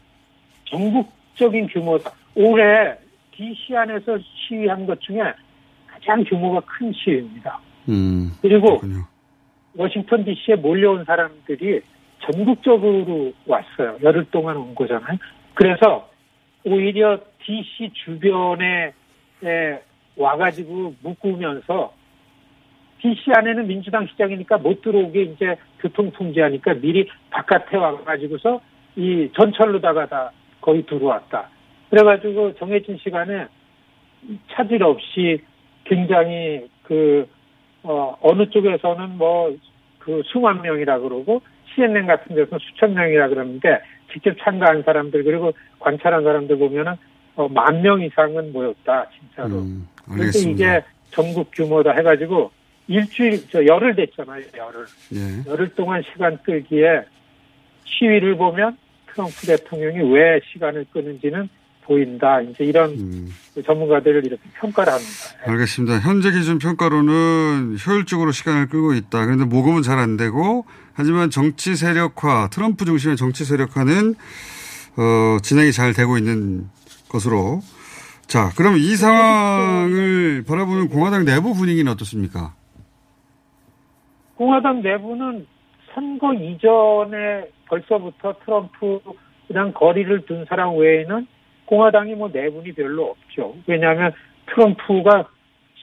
전국적인 0.66 1.68
규모다. 1.68 2.12
올해 2.36 2.98
DC 3.32 3.76
안에서 3.76 4.20
시위한 4.20 4.86
것 4.86 5.00
중에 5.00 5.22
가장 5.88 6.22
규모가 6.26 6.60
큰 6.66 6.92
시위입니다. 6.92 7.58
음. 7.88 8.32
그리고 8.42 8.82
워싱턴 9.74 10.26
DC에 10.26 10.56
몰려온 10.56 11.06
사람들이 11.06 11.82
전국적으로 12.26 13.32
왔어요. 13.48 13.98
열흘 14.04 14.26
동안 14.32 14.58
온 14.58 14.76
거잖아요. 14.76 15.18
그래서 15.54 16.10
오히려 16.66 17.18
DC 17.46 17.90
주변에 17.94 18.92
에, 19.46 19.82
와가지고 20.18 20.96
묶으면서 21.02 21.94
DC 23.02 23.32
안에는 23.36 23.68
민주당 23.68 24.08
시장이니까 24.08 24.58
못 24.58 24.82
들어오게 24.82 25.22
이제 25.24 25.56
교통 25.80 26.12
통제하니까 26.12 26.76
미리 26.76 27.08
바깥에 27.30 27.78
와가지고서 27.78 28.62
이 28.96 29.30
전철로다가 29.36 30.08
다 30.08 30.32
거의 30.62 30.86
들어왔다. 30.86 31.50
그래가지고 31.90 32.56
정해진 32.56 32.98
시간에 32.98 33.48
차질 34.52 34.84
없이 34.84 35.42
굉장히 35.86 36.68
그, 36.84 37.28
어, 37.84 38.18
어느 38.22 38.50
쪽에서는 38.50 39.18
뭐, 39.18 39.56
그 40.00 40.22
수만 40.26 40.62
명이라 40.62 41.00
그러고, 41.00 41.42
CNN 41.74 42.08
같은 42.08 42.36
데서는 42.36 42.60
수천 42.60 42.94
명이라 42.94 43.30
그러는데, 43.30 43.80
직접 44.12 44.36
참가한 44.40 44.84
사람들, 44.84 45.24
그리고 45.24 45.54
관찰한 45.80 46.24
사람들 46.24 46.58
보면은, 46.58 46.94
어, 47.36 47.48
만 47.48 47.82
명 47.82 48.02
이상은 48.02 48.52
모였다, 48.52 49.08
진짜로. 49.12 49.62
그래서 50.06 50.40
알겠습니다. 50.40 50.52
이게 50.52 50.86
전국 51.12 51.52
규모다 51.54 51.92
해가지고, 51.92 52.52
일주일, 52.90 53.48
저, 53.52 53.64
열흘 53.66 53.96
됐잖아요, 53.96 54.44
열흘. 54.58 54.86
예. 55.14 55.50
열흘 55.50 55.70
동안 55.76 56.02
시간 56.12 56.38
끌기에 56.44 57.04
시위를 57.86 58.36
보면 58.36 58.78
트럼프 59.14 59.46
대통령이 59.46 60.12
왜 60.14 60.42
시간을 60.52 60.86
끄는지는 60.92 61.48
보인다. 61.84 62.42
이제 62.42 62.64
이런 62.64 63.30
그 63.54 63.64
전문가들을 63.64 64.26
이렇게 64.26 64.42
평가를 64.60 64.94
합니다. 64.94 65.12
알겠습니다. 65.46 66.00
현재 66.00 66.32
기준 66.32 66.60
평가로는 66.60 67.78
효율적으로 67.86 68.32
시간을 68.32 68.68
끌고 68.70 68.94
있다. 68.94 69.26
그런데 69.26 69.46
모금은 69.46 69.82
잘 69.82 69.98
안 70.00 70.16
되고 70.18 70.66
하지만 70.94 71.30
정치 71.30 71.76
세력화, 71.76 72.50
트럼프 72.52 72.86
중심의 72.86 73.18
정치 73.18 73.44
세력화는 73.46 74.16
어, 74.98 75.38
진행이 75.42 75.72
잘 75.72 75.94
되고 75.94 76.18
있는 76.18 76.68
것으로. 77.08 77.62
자, 78.28 78.52
그럼 78.56 78.78
이 78.78 78.96
상황을 78.96 80.44
바라보는 80.48 80.90
공화당 80.90 81.26
내부 81.26 81.56
분위기는 81.56 81.92
어떻습니까? 81.92 82.54
공화당 84.40 84.82
내부는 84.82 85.46
선거 85.94 86.34
이전에 86.34 87.50
벌써부터 87.66 88.36
트럼프랑 88.46 89.74
거리를 89.74 90.26
둔 90.26 90.46
사람 90.46 90.78
외에는 90.78 91.28
공화당이 91.66 92.16
뭐 92.16 92.30
내분이 92.32 92.72
별로 92.72 93.08
없죠. 93.08 93.58
왜냐하면 93.68 94.14
트럼프가 94.46 95.28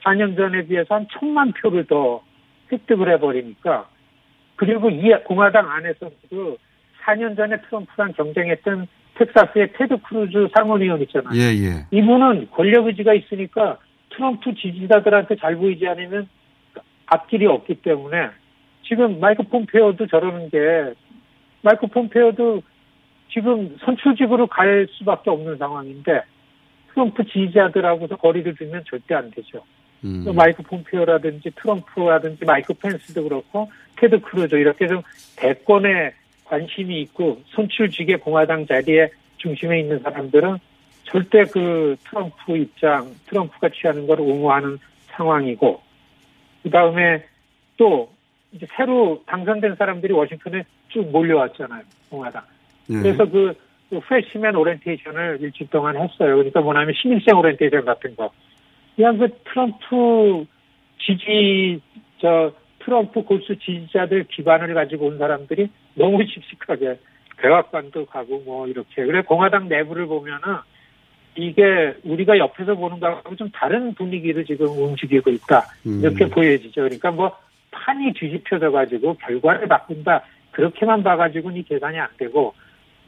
4년 0.03 0.35
전에 0.35 0.65
비해서 0.65 0.95
한 0.95 1.05
천만 1.11 1.53
표를 1.53 1.85
더 1.85 2.23
획득을 2.71 3.13
해버리니까 3.13 3.87
그리고 4.55 4.89
이 4.89 5.11
공화당 5.23 5.69
안에서도 5.69 6.57
4년 7.03 7.37
전에 7.37 7.61
트럼프랑 7.61 8.13
경쟁했던 8.13 8.87
텍사스의 9.19 9.73
테드 9.73 9.97
크루즈 10.01 10.47
상원의원 10.55 11.03
있잖아요. 11.03 11.35
예, 11.35 11.53
예. 11.63 11.85
이분은 11.91 12.49
권력 12.49 12.87
의지가 12.87 13.13
있으니까 13.13 13.77
트럼프 14.09 14.55
지지자들한테 14.55 15.35
잘 15.35 15.55
보이지 15.57 15.87
않으면 15.87 16.27
앞길이 17.05 17.45
없기 17.45 17.75
때문에 17.83 18.31
지금 18.87 19.19
마이크 19.19 19.43
폼페오도 19.43 20.07
저러는 20.07 20.49
게 20.49 20.93
마이크 21.61 21.87
폼페오도 21.87 22.61
지금 23.29 23.75
선출직으로 23.83 24.47
갈 24.47 24.87
수밖에 24.91 25.29
없는 25.29 25.57
상황인데 25.57 26.21
트럼프 26.93 27.23
지지자들하고도 27.25 28.17
거리를 28.17 28.55
두면 28.55 28.83
절대 28.89 29.13
안 29.15 29.29
되죠. 29.31 29.63
음. 30.03 30.23
또 30.25 30.33
마이크 30.33 30.63
폼페오라든지 30.63 31.51
트럼프라든지 31.55 32.45
마이크 32.45 32.73
펜스도 32.73 33.23
그렇고 33.23 33.69
테드 33.97 34.21
크루즈 34.21 34.55
이렇게 34.55 34.87
좀 34.87 35.01
대권에 35.35 36.13
관심이 36.45 37.01
있고 37.01 37.41
선출직에 37.47 38.17
공화당 38.17 38.65
자리에 38.65 39.09
중심에 39.37 39.79
있는 39.79 39.99
사람들은 39.99 40.57
절대 41.03 41.43
그 41.45 41.95
트럼프 42.03 42.57
입장, 42.57 43.13
트럼프가 43.27 43.69
취하는 43.69 44.07
걸 44.07 44.19
옹호하는 44.21 44.77
상황이고 45.07 45.81
그 46.63 46.69
다음에 46.69 47.23
또 47.77 48.16
이제 48.51 48.65
새로 48.75 49.21
당선된 49.27 49.75
사람들이 49.75 50.13
워싱턴에 50.13 50.63
쭉 50.89 51.09
몰려왔잖아요, 51.11 51.83
공화당. 52.09 52.41
예. 52.89 53.01
그래서 53.01 53.25
그, 53.29 53.53
그 53.89 53.99
freshman 53.99 54.55
오리엔테이션을 54.55 55.39
일주일 55.41 55.69
동안 55.69 55.95
했어요. 55.95 56.35
그러니까 56.35 56.61
뭐냐면 56.61 56.93
신입생 57.01 57.37
오리엔테이션 57.37 57.85
같은 57.85 58.15
거. 58.15 58.31
그냥 58.95 59.17
그 59.17 59.29
트럼프 59.45 60.45
지지, 60.99 61.81
저, 62.19 62.51
트럼프 62.79 63.21
골수 63.23 63.59
지지자들 63.59 64.25
기반을 64.29 64.73
가지고 64.73 65.07
온 65.07 65.17
사람들이 65.17 65.69
너무 65.95 66.23
씩씩하게 66.23 66.97
백악관도 67.37 68.05
가고 68.05 68.39
뭐 68.45 68.67
이렇게. 68.67 69.05
그래 69.05 69.21
공화당 69.21 69.67
내부를 69.67 70.07
보면은 70.07 70.39
이게 71.35 71.95
우리가 72.03 72.37
옆에서 72.37 72.75
보는 72.75 72.99
거하고 72.99 73.35
좀 73.35 73.49
다른 73.51 73.93
분위기로 73.93 74.43
지금 74.43 74.67
움직이고 74.67 75.29
있다. 75.29 75.65
음. 75.85 75.99
이렇게 76.01 76.27
보여지죠. 76.27 76.81
그러니까 76.81 77.11
뭐 77.11 77.31
판이 77.71 78.13
뒤집혀져 78.13 78.71
가지고 78.71 79.15
결과를 79.17 79.67
바꾼다. 79.67 80.23
그렇게만 80.51 81.03
봐가지고는 81.03 81.57
이 81.57 81.63
계산이 81.63 81.99
안 81.99 82.07
되고 82.17 82.53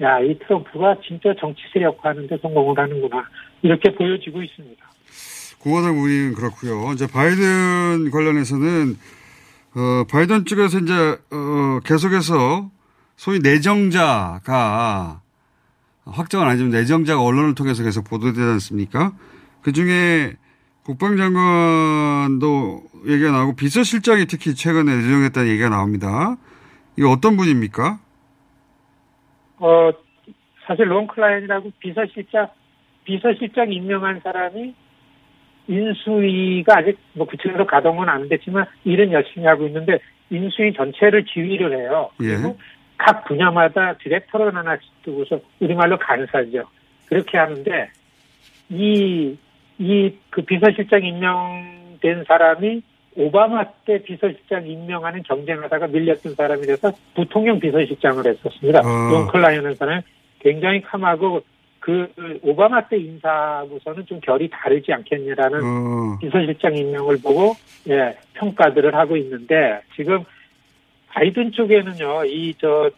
야, 0.02 0.20
이 0.20 0.38
트럼프가 0.40 0.98
진짜 1.06 1.34
정치 1.40 1.62
세력화 1.74 2.10
하는데 2.10 2.38
성공을 2.38 2.78
하는구나. 2.78 3.28
이렇게 3.62 3.94
보여지고 3.94 4.42
있습니다. 4.44 4.86
공화당 5.60 6.02
우리는 6.02 6.34
그렇고요. 6.36 6.94
이제 6.94 7.06
바이든 7.08 8.12
관련해서는 8.12 8.96
어, 9.76 10.04
바이든 10.10 10.46
쪽에서 10.46 10.80
이제 10.80 10.94
어, 11.32 11.80
계속해서 11.84 12.72
소위 13.18 13.40
내정자가 13.40 15.22
확정은 16.06 16.48
아니지만 16.48 16.72
내정자가 16.72 17.22
언론을 17.22 17.56
통해서 17.56 17.84
계속 17.84 18.06
보도되지 18.06 18.40
않습니까? 18.42 19.14
그 19.62 19.74
중에 19.74 20.36
국방장관도 20.84 22.82
얘기가 23.08 23.32
나오고 23.32 23.56
비서실장이 23.56 24.26
특히 24.26 24.56
최근에 24.56 24.96
내정했다는 24.96 25.50
얘기가 25.50 25.70
나옵니다. 25.70 26.38
이거 26.98 27.12
어떤 27.12 27.38
분입니까? 27.38 28.00
어, 29.60 29.92
사실 30.66 30.90
론 30.90 31.08
클라인이라고 31.08 31.72
비서실장, 31.80 32.48
비서실장 33.04 33.72
임명한 33.72 34.22
사람이 34.24 34.74
인수위가 35.68 36.80
아직 36.80 36.98
뭐 37.14 37.28
구체적으로 37.28 37.68
가동은 37.68 38.10
안 38.10 38.28
됐지만 38.28 38.66
일은 38.84 39.12
열심히 39.12 39.46
하고 39.46 39.68
있는데 39.68 40.00
인수위 40.30 40.74
전체를 40.74 41.26
지휘를 41.26 41.78
해요. 41.78 42.10
예. 42.24 42.36
각 42.98 43.24
분야마다 43.26 43.98
디렉터를 43.98 44.56
하나씩 44.56 44.90
두고서 45.04 45.40
우리말로 45.60 45.98
간사죠. 45.98 46.68
그렇게 47.06 47.38
하는데 47.38 47.90
이, 48.70 49.38
이 49.80 50.14
그 50.30 50.42
비서실장 50.44 51.04
임명된 51.04 52.24
사람이 52.28 52.82
오바마 53.16 53.66
때 53.86 54.02
비서실장 54.04 54.68
임명하는 54.68 55.24
경쟁하다가 55.24 55.88
밀렸던 55.88 56.36
사람이 56.36 56.62
돼서 56.68 56.92
부통령 57.16 57.60
비서실장을 57.60 58.26
했었습니다. 58.26 58.80
어. 58.80 59.12
론 59.12 59.28
클라인은 59.28 59.76
사람 59.76 60.02
굉장히 60.40 60.82
캄하고 60.82 61.42
그 61.80 62.12
오바마 62.44 62.88
때 62.88 62.98
인사하고서는 62.98 64.06
좀 64.06 64.20
결이 64.22 64.50
다르지 64.50 64.94
않겠냐라는 64.94 65.60
어. 65.64 66.18
비서실장 66.22 66.76
임명을 66.76 67.18
보고 67.24 67.54
예 67.90 68.16
평가들을 68.36 68.94
하고 68.96 69.18
있는데 69.18 69.82
지금 69.96 70.24
바이든 71.10 71.52
쪽에는요 71.54 72.26
이 72.26 72.54
저 72.60 72.90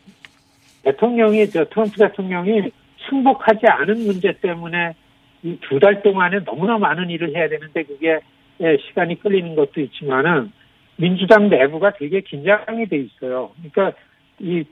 대통령이 0.83 1.47
저 1.49 1.63
트럼프 1.65 1.95
대통령이 1.97 2.71
승복하지 3.09 3.67
않은 3.67 4.05
문제 4.05 4.31
때문에 4.41 4.95
이 5.43 5.57
두 5.61 5.79
달 5.79 6.01
동안에 6.03 6.43
너무나 6.45 6.77
많은 6.77 7.09
일을 7.09 7.35
해야 7.35 7.49
되는데 7.49 7.83
그게 7.83 8.19
예, 8.61 8.77
시간이 8.77 9.19
끌리는 9.21 9.55
것도 9.55 9.81
있지만은 9.81 10.51
민주당 10.97 11.49
내부가 11.49 11.91
되게 11.93 12.21
긴장이 12.21 12.85
돼 12.87 12.97
있어요. 12.97 13.51
그러니까 13.57 13.97
이 14.39 14.63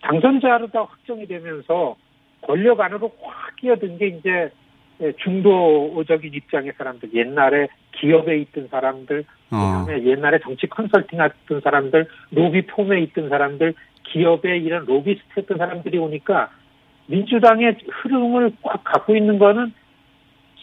당선자로 0.00 0.68
다 0.68 0.80
확정이 0.82 1.26
되면서 1.26 1.96
권력 2.40 2.80
안으로 2.80 3.12
확 3.22 3.56
끼어든 3.56 3.98
게 3.98 4.06
이제 4.08 4.50
예, 5.02 5.12
중도적인 5.22 6.32
입장의 6.32 6.72
사람들, 6.78 7.12
옛날에 7.14 7.66
기업에 7.92 8.38
있던 8.38 8.68
사람들, 8.68 9.24
어. 9.50 9.84
그다음에 9.84 10.04
옛날에 10.04 10.38
정치 10.38 10.66
컨설팅 10.68 11.20
했던 11.20 11.60
사람들, 11.60 12.06
로비 12.30 12.62
firm에 12.66 13.00
있던 13.00 13.28
사람들, 13.28 13.74
기업에 14.04 14.56
이런 14.58 14.84
로비스트 14.86 15.24
했던 15.36 15.58
사람들이 15.58 15.98
오니까 15.98 16.48
민주당의 17.06 17.76
흐름을 17.90 18.52
꽉 18.62 18.84
갖고 18.84 19.16
있는 19.16 19.38
거는 19.38 19.72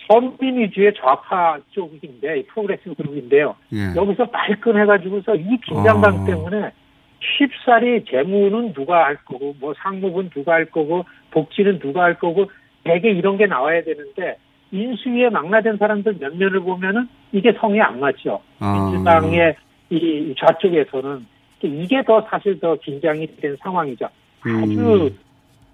서민 0.08 0.58
위주의 0.58 0.94
좌파 1.00 1.58
쪽인데, 1.72 2.40
이 2.40 2.46
progressive 2.48 2.96
그룹인데요. 2.96 3.56
예. 3.74 3.96
여기서 3.96 4.26
발끈해가지고서 4.26 5.36
이 5.36 5.58
긴장감 5.66 6.22
어. 6.22 6.26
때문에 6.26 6.72
쉽사리 7.20 8.06
재무는 8.06 8.74
누가 8.74 9.06
할 9.06 9.18
거고, 9.26 9.56
뭐 9.60 9.74
상무는 9.78 10.30
누가 10.30 10.54
할 10.54 10.66
거고, 10.66 11.06
복지는 11.32 11.80
누가 11.80 12.04
할 12.04 12.18
거고, 12.18 12.50
대개 12.84 13.10
이런 13.12 13.38
게 13.38 13.46
나와야 13.46 13.84
되는데, 13.84 14.38
인수위에 14.72 15.30
망라된 15.30 15.78
사람들 15.78 16.18
몇 16.20 16.36
면을 16.36 16.62
보면은 16.62 17.08
이게 17.32 17.52
성이 17.54 17.80
안 17.82 18.00
맞죠. 18.00 18.42
아. 18.60 18.90
민주당의 18.92 19.56
이 19.90 20.34
좌쪽에서는 20.38 21.26
이게 21.64 22.02
더 22.04 22.26
사실 22.30 22.60
더 22.60 22.76
긴장이 22.76 23.28
된 23.38 23.56
상황이죠. 23.62 24.08
아주 24.42 25.12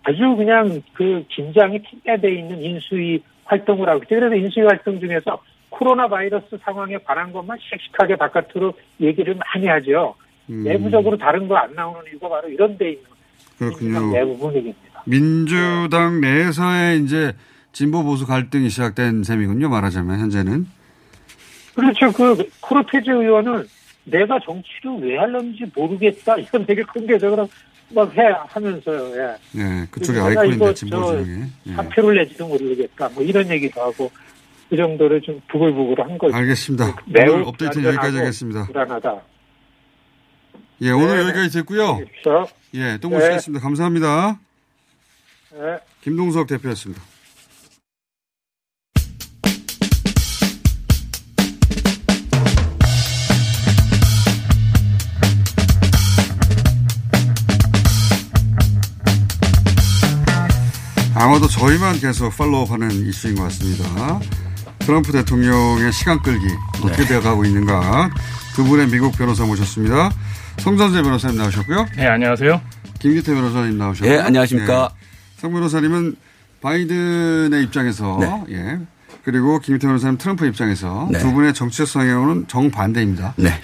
아주 0.03 0.35
그냥 0.35 0.81
그 0.93 1.23
긴장이 1.29 1.79
ঠি게 1.83 2.17
있는 2.29 2.61
인수위 2.61 3.21
활동을 3.47 3.89
하고 3.89 3.99
있죠. 4.03 4.15
그래서 4.15 4.36
인수위 4.36 4.65
활동 4.65 4.99
중에서 4.99 5.41
코로나 5.69 6.07
바이러스 6.07 6.57
상황에 6.63 6.97
관한 7.05 7.31
것만 7.31 7.57
씩씩하게 7.60 8.15
바깥으로 8.15 8.73
얘기를 9.01 9.36
많이 9.36 9.67
하죠. 9.67 10.15
음. 10.49 10.63
내부적으로 10.63 11.17
다른 11.17 11.47
거 11.47 11.57
안 11.57 11.73
나오는 11.75 12.01
이유가 12.10 12.29
바로 12.29 12.47
이런 12.49 12.77
데 12.77 12.91
있는 12.91 13.03
그렇군요. 13.57 14.12
내부 14.12 14.38
분위기입니다. 14.38 15.03
민주당 15.05 16.21
내에서의 16.21 16.99
이제 17.01 17.33
진보 17.73 18.03
보수 18.03 18.25
갈등이 18.25 18.69
시작된 18.69 19.23
셈이군요. 19.23 19.69
말하자면 19.69 20.19
현재는. 20.19 20.65
그렇죠. 21.75 22.12
그 22.12 22.49
코르테즈 22.62 23.10
의원은 23.10 23.65
내가 24.05 24.39
정치를 24.39 24.99
왜 25.01 25.17
하려는지 25.17 25.65
모르겠다 25.75 26.38
이런 26.38 26.65
되게 26.65 26.81
공개적으로 26.83 27.47
막해 27.89 28.21
하면서요. 28.47 29.13
예. 29.15 29.62
예, 29.62 29.88
그쪽에 29.91 30.19
아이콘인데 30.19 30.73
진보 30.73 31.02
저 31.02 31.23
중에. 31.23 31.43
예. 31.67 31.73
사표를 31.73 32.17
내지도 32.17 32.47
모르겠다. 32.47 33.10
뭐 33.10 33.23
이런 33.23 33.50
얘기도 33.50 33.82
하고 33.82 34.12
그 34.69 34.76
정도로 34.76 35.21
좀 35.21 35.41
부글부글 35.50 36.04
한 36.04 36.17
거죠. 36.17 36.36
알겠습니다. 36.36 36.95
매우 37.06 37.34
오늘 37.36 37.47
업데이트는 37.47 37.86
여기까지 37.86 38.17
하겠습니다. 38.17 38.65
불안하다. 38.65 39.21
예, 40.82 40.91
오늘 40.91 41.17
네. 41.17 41.23
여기까지. 41.23 41.63
그렇죠. 41.63 42.47
예, 42.73 42.97
또 43.02 43.10
네. 43.10 43.15
모시겠습니다. 43.15 43.63
감사합니다. 43.63 44.39
네. 45.54 45.78
김동석 46.02 46.47
대표였습니다. 46.47 47.02
아마도 61.19 61.47
저희만 61.47 61.99
계속 61.99 62.36
팔로우하는 62.38 62.91
이슈인 63.08 63.36
것 63.36 63.43
같습니다. 63.43 64.19
트럼프 64.80 65.12
대통령의 65.12 65.91
시간 65.91 66.21
끌기 66.21 66.45
어떻게 66.84 67.06
되어가고 67.06 67.43
있는가 67.45 68.10
두 68.56 68.63
분의 68.63 68.88
미국 68.88 69.17
변호사 69.17 69.43
모셨습니다. 69.45 70.12
성전재 70.60 71.01
변호사님 71.01 71.38
나오셨고요. 71.38 71.86
네, 71.97 72.08
안녕하세요. 72.08 72.62
김기태 72.99 73.34
변호사님 73.34 73.77
나오셨고요. 73.77 74.12
예, 74.13 74.19
안녕하십니까. 74.19 74.89
성 75.38 75.53
변호사님은 75.53 76.15
바이든의 76.62 77.63
입장에서 77.63 78.45
예 78.49 78.77
그리고 79.23 79.60
김기태 79.60 79.87
변호사님 79.87 80.17
트럼프 80.17 80.46
입장에서 80.48 81.08
네. 81.12 81.19
두 81.19 81.31
분의 81.33 81.54
정치적 81.54 81.87
성향은 81.87 82.46
정반대입니다. 82.48 83.33
네. 83.37 83.60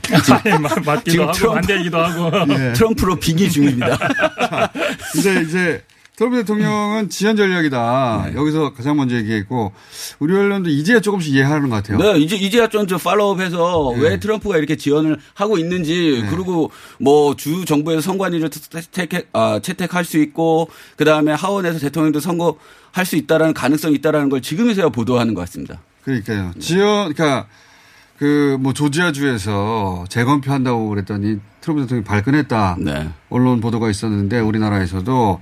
맞기도 0.86 1.12
지금 1.12 1.28
하고 1.28 1.32
트럼프- 1.34 1.54
반대이기도 1.54 1.98
하고. 1.98 2.54
예. 2.54 2.74
트럼프로 2.74 3.16
비기 3.16 3.50
중입니다. 3.50 3.98
근데 5.14 5.42
이제 5.42 5.84
트럼프 6.16 6.38
대통령은 6.38 7.10
지연 7.10 7.36
전략이다. 7.36 8.26
네. 8.28 8.36
여기서 8.36 8.74
가장 8.74 8.98
먼저 8.98 9.16
얘기했고 9.16 9.72
우리 10.20 10.36
언론도 10.36 10.70
이제 10.70 11.02
조금씩 11.02 11.34
이해하는 11.34 11.70
것 11.70 11.78
같아요. 11.78 11.98
네, 11.98 12.20
이제 12.20 12.36
이제야 12.36 12.68
좀저 12.68 12.98
팔로우업해서 13.00 13.94
네. 13.96 14.02
왜 14.02 14.20
트럼프가 14.20 14.58
이렇게 14.58 14.76
지원을 14.76 15.18
하고 15.34 15.58
있는지 15.58 16.24
그리고 16.30 16.72
뭐 17.00 17.34
주 17.36 17.66
정부에서 17.66 18.02
선관위를 18.02 18.50
채택 18.92 19.30
아, 19.34 19.60
채택할 19.62 20.06
수 20.06 20.20
있고 20.20 20.70
그 20.98 21.04
다음에 21.06 21.34
하원에서 21.34 21.80
대통령도 21.80 22.20
선거할 22.20 23.06
수 23.06 23.16
있다라는 23.16 23.56
가능성이 23.56 23.96
있다라는 23.96 24.30
걸 24.30 24.42
지금에서야 24.42 24.90
보도하는 24.90 25.34
것 25.34 25.42
같습니다. 25.42 25.82
그러니까요. 26.04 26.52
지연, 26.60 27.12
그러니까 27.14 27.48
그 28.20 28.58
뭐 28.60 28.72
조지아주에서 28.74 30.06
재검표 30.10 30.52
한다고 30.52 30.88
그랬더니 30.90 31.40
트럼프 31.62 31.82
대통령이 31.82 32.04
발끈했다. 32.06 32.78
네. 32.80 33.10
언론 33.30 33.60
보도가 33.62 33.90
있었는데 33.90 34.40
우리나라에서도 34.40 35.42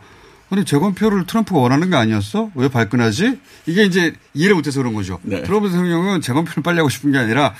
아니 0.51 0.65
재검표를 0.65 1.25
트럼프가 1.25 1.59
원하는 1.59 1.89
게 1.89 1.95
아니었어? 1.95 2.51
왜 2.55 2.67
발끈하지? 2.67 3.39
이게 3.67 3.83
이제 3.85 4.13
이해를 4.33 4.55
못해서 4.55 4.79
그런 4.81 4.93
거죠. 4.93 5.17
네. 5.23 5.41
트럼프 5.43 5.69
대통령은 5.69 6.19
재검표를 6.19 6.61
빨리 6.61 6.77
하고 6.77 6.89
싶은 6.89 7.13
게 7.13 7.17
아니라 7.17 7.53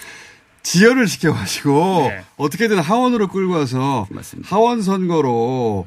지연을 0.64 1.08
시켜가지고 1.08 2.08
네. 2.10 2.24
어떻게든 2.36 2.80
하원으로 2.80 3.30
끌고 3.30 3.54
와서 3.54 4.08
하원 4.44 4.82
선거로 4.82 5.86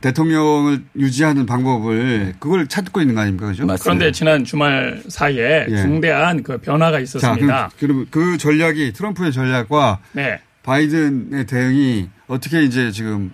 대통령을 0.00 0.82
유지하는 0.96 1.46
방법을 1.46 2.34
그걸 2.40 2.66
찾고 2.66 3.00
있는 3.00 3.14
거 3.14 3.20
아닙니까? 3.20 3.46
그죠? 3.46 3.64
그런데 3.80 4.10
지난 4.10 4.44
주말 4.44 5.00
사이에 5.06 5.66
예. 5.70 5.76
중대한 5.76 6.42
그 6.42 6.58
변화가 6.58 6.98
자, 6.98 7.02
있었습니다. 7.02 7.70
그럼, 7.78 8.06
그럼 8.10 8.32
그 8.32 8.36
전략이 8.36 8.92
트럼프의 8.94 9.32
전략과 9.32 10.00
네. 10.10 10.40
바이든의 10.64 11.46
대응이 11.46 12.08
어떻게 12.26 12.64
이제 12.64 12.90
지금 12.90 13.32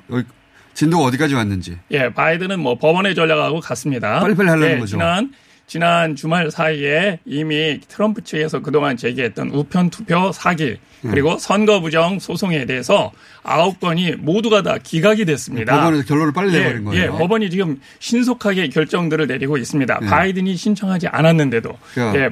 진도가 0.78 1.06
어디까지 1.06 1.34
왔는지. 1.34 1.76
예, 1.90 2.08
바이든은 2.08 2.60
뭐 2.60 2.78
법원의 2.78 3.16
전략하고 3.16 3.58
같습니다. 3.58 4.20
빨리빨리 4.20 4.48
하려는 4.48 4.74
예, 4.76 4.78
거죠. 4.78 4.92
지난 4.92 5.32
지난 5.66 6.14
주말 6.14 6.52
사이에 6.52 7.18
이미 7.26 7.80
트럼프 7.88 8.22
측에서 8.22 8.60
그동안 8.60 8.96
제기했던 8.96 9.50
우편 9.50 9.90
투표 9.90 10.30
사기 10.30 10.78
음. 11.04 11.10
그리고 11.10 11.36
선거 11.36 11.80
부정 11.80 12.20
소송에 12.20 12.64
대해서 12.64 13.10
아홉 13.42 13.80
건이 13.80 14.12
모두가 14.20 14.62
다 14.62 14.76
기각이 14.80 15.24
됐습니다. 15.24 15.76
법원에서 15.76 16.04
결론을 16.04 16.32
빨리 16.32 16.54
예, 16.54 16.60
내버린 16.60 16.84
거예요. 16.84 17.02
예, 17.02 17.06
법원이 17.08 17.50
지금 17.50 17.80
신속하게 17.98 18.68
결정들을 18.68 19.26
내리고 19.26 19.56
있습니다. 19.56 19.98
네. 20.00 20.06
바이든이 20.06 20.54
신청하지 20.54 21.08
않았는데도 21.08 21.76
그러니까 21.92 22.20
예, 22.20 22.30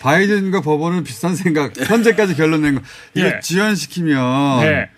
바이든과 0.00 0.60
법원은 0.60 1.02
비슷한 1.02 1.34
생각. 1.34 1.76
현재까지 1.76 2.36
결론 2.36 2.62
낸 2.62 2.76
거. 2.76 2.82
이거 3.14 3.26
예. 3.26 3.40
지연시키면 3.42 4.60
네. 4.60 4.88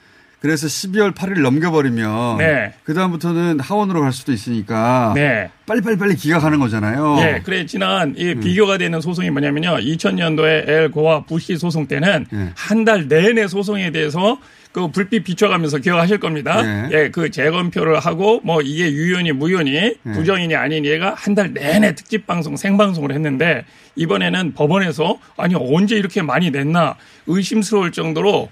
그래서 0.41 0.67
12월 0.67 1.15
8일 1.15 1.43
넘겨버리면 1.43 2.39
네. 2.39 2.73
그 2.85 2.95
다음부터는 2.95 3.61
하원으로 3.61 4.01
갈 4.01 4.13
수도 4.13 4.33
있으니까 4.33 5.13
네. 5.15 5.51
빨리 5.67 5.83
빨리 5.83 5.99
빨리 5.99 6.17
기각하는 6.17 6.59
거잖아요. 6.59 7.19
예, 7.21 7.43
그래 7.45 7.67
지난 7.67 8.15
이 8.17 8.33
음. 8.33 8.41
비교가 8.41 8.79
되는 8.79 9.01
소송이 9.03 9.31
뭐냐면요. 9.31 9.77
2000년도에 9.77 10.67
엘 10.69 10.91
고와 10.91 11.25
부시 11.25 11.59
소송 11.59 11.87
때는 11.87 12.27
예. 12.33 12.53
한달 12.57 13.07
내내 13.07 13.49
소송에 13.49 13.91
대해서 13.93 14.39
그 14.73 14.89
불빛 14.89 15.25
비춰가면서 15.25 15.79
기억하실 15.79 16.19
겁니다. 16.21 16.63
예. 16.65 16.89
예, 16.93 17.11
그 17.11 17.31
재검표를 17.31 17.99
하고 18.01 18.41
뭐 18.43 18.63
이게 18.63 18.91
유효니 18.91 19.33
무효니 19.33 19.75
예. 19.75 19.95
부정이니 20.13 20.55
아니니가 20.57 21.15
한 21.19 21.35
달 21.35 21.53
내내 21.53 21.95
특집 21.95 22.27
방송 22.27 22.57
생방송을 22.57 23.13
했는데 23.13 23.65
이번에는 23.97 24.55
법원에서 24.55 25.19
아니 25.37 25.55
언제 25.55 25.97
이렇게 25.97 26.23
많이 26.23 26.51
냈나 26.51 26.97
의심스러울 27.27 27.93
정도로 27.93 28.49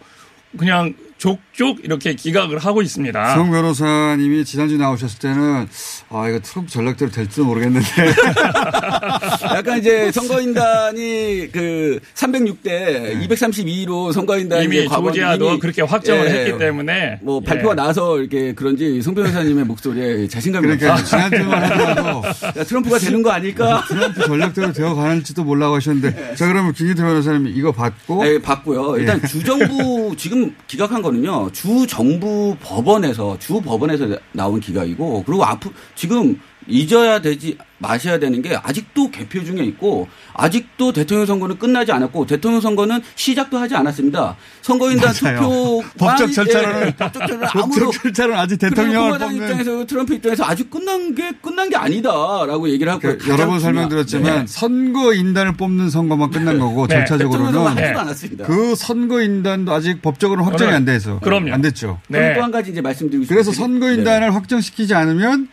그냥 0.58 0.94
족족 1.18 1.84
이렇게 1.84 2.14
기각을 2.14 2.58
하고 2.58 2.80
있습니다. 2.80 3.34
성 3.34 3.50
변호사님이 3.50 4.44
지난주 4.44 4.76
나오셨을 4.78 5.18
때는 5.18 5.66
아 6.10 6.28
이거 6.28 6.38
트럼프 6.40 6.70
전략대로 6.70 7.10
될지도 7.10 7.44
모르겠는데 7.44 7.86
약간 9.54 9.78
이제 9.78 10.12
선거인단이 10.12 11.48
그 11.52 11.98
306대 12.14 13.28
232로 13.28 14.12
선거인단이 14.12 14.64
이미 14.64 14.88
조지아도 14.88 15.50
이미 15.50 15.58
그렇게 15.58 15.82
확정을 15.82 16.26
예, 16.26 16.46
했기 16.46 16.58
때문에 16.58 17.18
뭐 17.22 17.40
예. 17.42 17.46
발표가 17.46 17.74
나서 17.74 18.18
이렇게 18.18 18.54
그런지 18.54 19.02
송 19.02 19.14
변호사님의 19.14 19.64
목소리에 19.64 20.28
자신감이 20.28 20.66
그러니까. 20.66 21.02
지난주만 21.02 21.62
하더라도 21.64 22.28
야, 22.28 22.52
트럼프가 22.64 22.98
되는 22.98 23.22
거 23.22 23.30
아닐까? 23.30 23.84
트럼프 23.88 24.24
전략대로 24.24 24.72
되어 24.72 24.94
가는지도 24.94 25.42
몰라고 25.42 25.74
하셨는데 25.76 26.36
자 26.36 26.46
그러면 26.46 26.72
김기태 26.72 27.02
변호사님 27.02 27.48
이거 27.48 27.72
받고 27.72 28.22
네, 28.22 28.40
봤고요. 28.40 28.98
일단 28.98 29.20
예. 29.20 29.26
주정부 29.26 30.14
지금 30.16 30.54
기각한 30.68 31.02
거 31.02 31.07
는요. 31.10 31.50
주 31.52 31.86
정부 31.86 32.56
법원에서 32.60 33.38
주 33.38 33.60
법원에서 33.60 34.18
나온 34.32 34.60
기각이고 34.60 35.24
그리고 35.24 35.44
앞으로 35.44 35.72
지금 35.94 36.40
잊어야 36.68 37.20
되지 37.20 37.56
마셔야 37.78 38.18
되는 38.18 38.42
게 38.42 38.56
아직도 38.60 39.10
개표 39.10 39.42
중에 39.44 39.62
있고 39.64 40.08
아직도 40.34 40.92
대통령 40.92 41.26
선거는 41.26 41.58
끝나지 41.58 41.92
않았고 41.92 42.26
대통령 42.26 42.60
선거는 42.60 43.00
시작도 43.14 43.56
하지 43.58 43.74
않았습니다. 43.76 44.36
선거인단 44.62 45.14
맞아요. 45.22 45.38
투표 45.40 45.82
법적 45.98 46.32
절차로는 46.32 46.92
법적 46.96 47.12
절차로는 47.28 47.48
아무도 47.62 47.84
법적 47.86 48.02
절차로는 48.02 48.38
아직 48.40 48.58
대통령을 48.58 49.18
뽑는 49.18 49.36
입장에서 49.36 49.86
트럼프 49.86 50.14
입장에서 50.14 50.44
아직 50.44 50.70
끝난 50.70 51.14
게 51.14 51.32
끝난 51.40 51.70
게 51.70 51.76
아니다라고 51.76 52.68
얘기를 52.70 52.90
하고 52.92 53.00
그러니까 53.00 53.28
여러 53.28 53.46
번 53.46 53.60
설명드렸지만 53.60 54.46
선거 54.48 55.14
인단을 55.14 55.52
뽑는 55.52 55.90
선거만 55.90 56.30
끝난 56.30 56.58
거고 56.58 56.86
네. 56.88 56.96
절차적으로는 56.96 57.96
않았습니다. 57.96 58.44
그 58.44 58.74
선거 58.74 59.22
인단도 59.22 59.72
아직 59.72 60.02
법적으로 60.02 60.44
확정이 60.44 60.72
안 60.72 60.84
돼서 60.84 61.20
그럼요. 61.20 61.52
안 61.54 61.62
됐죠. 61.62 62.00
그리고 62.10 62.34
또한 62.34 62.50
가지 62.50 62.72
이제 62.72 62.80
말씀드리고 62.80 63.24
싶은 63.24 63.34
그래서 63.36 63.52
게- 63.52 63.56
선거 63.56 63.90
인단을 63.92 64.34
확정시키지 64.34 64.94
않으면 64.94 65.48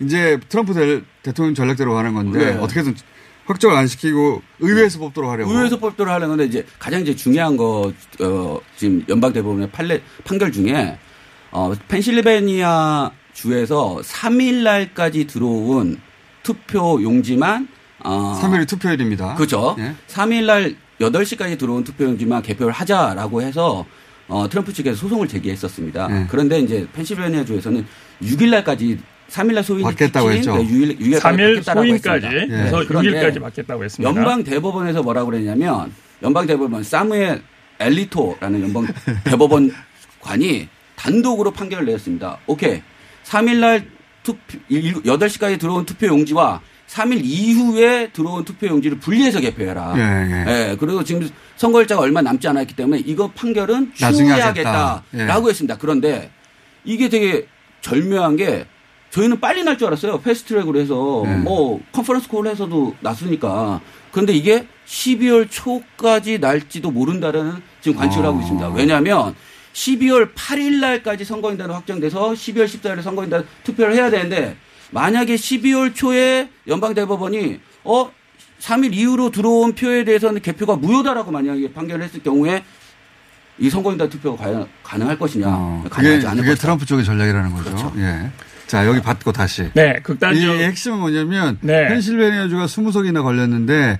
이제 0.00 0.38
트럼프 0.48 0.74
대- 0.74 1.02
대통령 1.22 1.54
전략대로 1.54 1.92
가는 1.94 2.14
건데 2.14 2.52
네. 2.54 2.58
어떻게든 2.58 2.94
확정을 3.46 3.76
안 3.76 3.86
시키고 3.86 4.42
의회에서 4.60 4.98
뽑도록 4.98 5.30
하려고. 5.30 5.50
의회에서 5.52 5.78
법도를 5.78 6.10
하려는 6.12 6.28
건데 6.36 6.44
이제 6.46 6.64
가장 6.78 7.00
이제 7.02 7.14
중요한 7.16 7.56
거, 7.56 7.92
어, 8.20 8.60
지금 8.76 9.04
연방 9.08 9.32
대법원의 9.32 9.70
판례, 9.70 10.00
판결 10.24 10.52
중에, 10.52 10.98
어, 11.50 11.72
펜실베니아 11.88 13.10
주에서 13.32 13.98
3일 14.04 14.62
날까지 14.62 15.26
들어온 15.26 16.00
투표 16.42 17.02
용지만, 17.02 17.68
어. 18.04 18.38
3일이 18.40 18.68
투표일입니다. 18.68 19.34
그죠. 19.34 19.76
예. 19.78 19.94
3일 20.08 20.44
날 20.46 20.76
8시까지 21.00 21.58
들어온 21.58 21.82
투표 21.84 22.04
용지만 22.04 22.42
개표를 22.42 22.72
하자라고 22.72 23.42
해서, 23.42 23.84
어, 24.28 24.48
트럼프 24.48 24.72
측에서 24.72 24.96
소송을 24.96 25.26
제기했었습니다. 25.28 26.08
예. 26.10 26.26
그런데 26.30 26.60
이제 26.60 26.86
펜실베니아 26.92 27.44
주에서는 27.44 27.84
6일 28.22 28.50
날까지 28.50 28.98
3일날 29.30 29.62
소인이 29.62 29.84
받겠다고 29.84 30.32
했죠. 30.32 30.56
네, 30.56 30.64
6일, 30.64 31.00
6일까지 31.00 31.20
3일 31.20 31.74
소인까지 31.74 32.26
네. 32.28 32.70
그런데 32.88 33.10
6일까지 33.10 33.40
받겠다고 33.40 33.84
했습니다. 33.84 34.14
연방 34.14 34.44
대법원에서 34.44 35.02
뭐라고 35.02 35.30
그랬냐면 35.30 35.92
연방 36.22 36.46
대법원 36.46 36.82
사무엘 36.82 37.42
엘리토라는 37.78 38.62
연방 38.62 38.86
대법원관이 39.24 40.68
단독으로 40.96 41.52
판결을 41.52 41.86
내렸습니다. 41.86 42.38
오케이. 42.46 42.82
3일날 43.24 43.84
투표 44.22 44.58
8시까지 44.68 45.58
들어온 45.58 45.86
투표 45.86 46.08
용지와 46.08 46.60
3일 46.88 47.20
이후에 47.22 48.08
들어온 48.12 48.44
투표 48.44 48.66
용지를 48.66 48.98
분리해서 48.98 49.40
개표해라. 49.40 49.94
예, 49.96 50.70
예. 50.70 50.76
그리고 50.78 51.04
지금 51.04 51.28
선거일자가 51.56 52.02
얼마 52.02 52.20
남지 52.20 52.48
않았기 52.48 52.74
때문에 52.74 53.02
이거 53.06 53.30
판결은 53.30 53.92
추후에 53.94 54.28
하겠다. 54.30 55.04
예. 55.14 55.18
하겠다라고 55.18 55.48
했습니다. 55.50 55.78
그런데 55.78 56.30
이게 56.84 57.08
되게 57.08 57.46
절묘한 57.80 58.36
게 58.36 58.66
저희는 59.10 59.40
빨리 59.40 59.64
날 59.64 59.76
줄 59.76 59.88
알았어요. 59.88 60.20
패스트트랙으로 60.20 60.78
해서 60.80 61.22
네. 61.24 61.36
뭐 61.36 61.80
컨퍼런스 61.92 62.28
콜에서도 62.28 62.96
났으니까. 63.00 63.80
그런데 64.12 64.32
이게 64.32 64.66
12월 64.86 65.48
초까지 65.50 66.38
날지도 66.38 66.90
모른다라는 66.90 67.54
지금 67.80 67.98
관측을 67.98 68.24
아. 68.24 68.28
하고 68.28 68.40
있습니다. 68.40 68.68
왜냐하면 68.70 69.34
12월 69.72 70.34
8일 70.34 70.80
날까지 70.80 71.24
선거인단이 71.24 71.72
확정돼서 71.72 72.32
12월 72.32 72.64
14일에 72.66 73.02
선거인단 73.02 73.44
투표를 73.64 73.94
해야 73.94 74.10
되는데 74.10 74.56
만약에 74.90 75.34
12월 75.36 75.94
초에 75.94 76.48
연방대법원이 76.66 77.60
어 77.84 78.10
3일 78.60 78.92
이후로 78.94 79.30
들어온 79.30 79.74
표에 79.74 80.04
대해서는 80.04 80.42
개표가 80.42 80.76
무효다라고 80.76 81.30
만약에 81.30 81.72
판결을 81.72 82.04
했을 82.04 82.22
경우에 82.22 82.62
이 83.58 83.70
선거인단 83.70 84.08
투표가 84.10 84.42
과연 84.42 84.68
가능할 84.82 85.18
것이냐 85.18 85.80
그게, 85.84 85.88
가능하지 85.88 86.26
않을 86.26 86.36
그게 86.38 86.48
것이다. 86.50 86.62
트럼프 86.62 86.84
쪽의 86.86 87.04
전략이라는 87.04 87.52
거죠. 87.54 87.92
예. 87.98 88.30
자, 88.70 88.86
여기 88.86 89.02
받고 89.02 89.32
다시. 89.32 89.68
네, 89.74 89.94
극단적- 90.04 90.36
이 90.36 90.62
핵심은 90.62 90.98
뭐냐면 91.00 91.58
네. 91.60 91.88
펜실베니아주가 91.88 92.66
20석이나 92.66 93.20
걸렸는데 93.24 93.98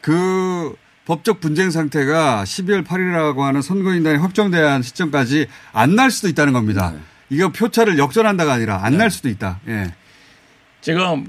그 0.00 0.76
법적 1.06 1.40
분쟁 1.40 1.72
상태가 1.72 2.44
12월 2.44 2.84
8일이라고 2.86 3.40
하는 3.40 3.62
선거인단이 3.62 4.18
확정된 4.18 4.82
시점까지 4.82 5.48
안 5.72 5.96
날 5.96 6.12
수도 6.12 6.28
있다는 6.28 6.52
겁니다. 6.52 6.92
이거 7.30 7.48
표차를 7.48 7.98
역전한다가 7.98 8.52
아니라 8.52 8.84
안날 8.84 9.10
수도 9.10 9.28
있다. 9.28 9.58
예. 9.66 9.92
지금 10.80 11.26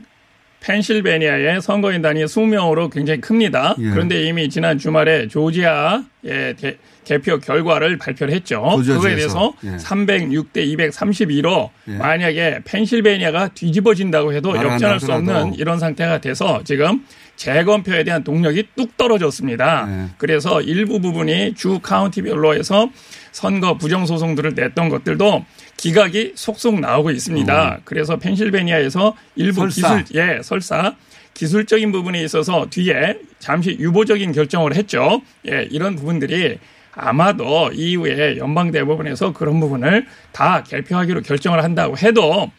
펜실베니아의 0.63 1.61
선거인단이 1.61 2.27
수명으로 2.27 2.89
굉장히 2.89 3.21
큽니다. 3.21 3.75
예. 3.79 3.89
그런데 3.89 4.23
이미 4.23 4.49
지난 4.49 4.77
주말에 4.77 5.27
조지아의 5.27 6.55
대- 6.59 6.77
개표 7.03 7.37
결과를 7.37 7.97
발표를 7.97 8.33
했죠. 8.33 8.63
그거에. 8.77 9.15
대해서 9.17 9.53
예. 9.65 9.71
306대 9.75 10.55
232로 10.77 11.69
예. 11.89 11.97
만약에 11.97 12.59
펜실베니아가 12.63 13.49
뒤집어진다고 13.49 14.33
해도 14.33 14.55
역전할 14.55 14.99
수. 15.01 15.11
없는 15.11 15.55
이런 15.55 15.79
상태가 15.79 16.21
돼서 16.21 16.61
지금 16.63 17.03
재검표에 17.35 18.03
대한 18.03 18.23
동력이 18.23 18.69
뚝 18.75 18.95
떨어졌습니다. 18.97 19.87
예. 19.89 20.09
그래서 20.17 20.61
일부 20.61 20.99
부분이 20.99 21.55
주 21.55 21.79
카운티별로 21.79 22.55
해서 22.55 22.89
선거 23.31 23.77
부정 23.77 24.05
소송들을 24.05 24.53
냈던 24.55 24.89
것들도 24.89 25.45
기각이 25.77 26.33
속속 26.35 26.79
나오고 26.79 27.11
있습니다. 27.11 27.79
그래서 27.83 28.17
펜실베니아에서 28.17 29.15
일부 29.35 29.63
음. 29.63 29.69
설사. 29.69 30.03
기술 30.03 30.21
예, 30.21 30.41
설사 30.43 30.95
기술적인 31.33 31.91
부분에 31.91 32.23
있어서 32.23 32.67
뒤에 32.69 33.17
잠시 33.39 33.71
유보적인 33.79 34.31
결정을 34.31 34.75
했죠. 34.75 35.21
예, 35.49 35.67
이런 35.71 35.95
부분들이 35.95 36.59
아마도 36.95 37.71
이후에 37.73 38.37
연방대법원에서 38.37 39.33
그런 39.33 39.59
부분을 39.59 40.05
다 40.31 40.63
개표하기로 40.63 41.21
결정을 41.21 41.63
한다고 41.63 41.97
해도 41.97 42.51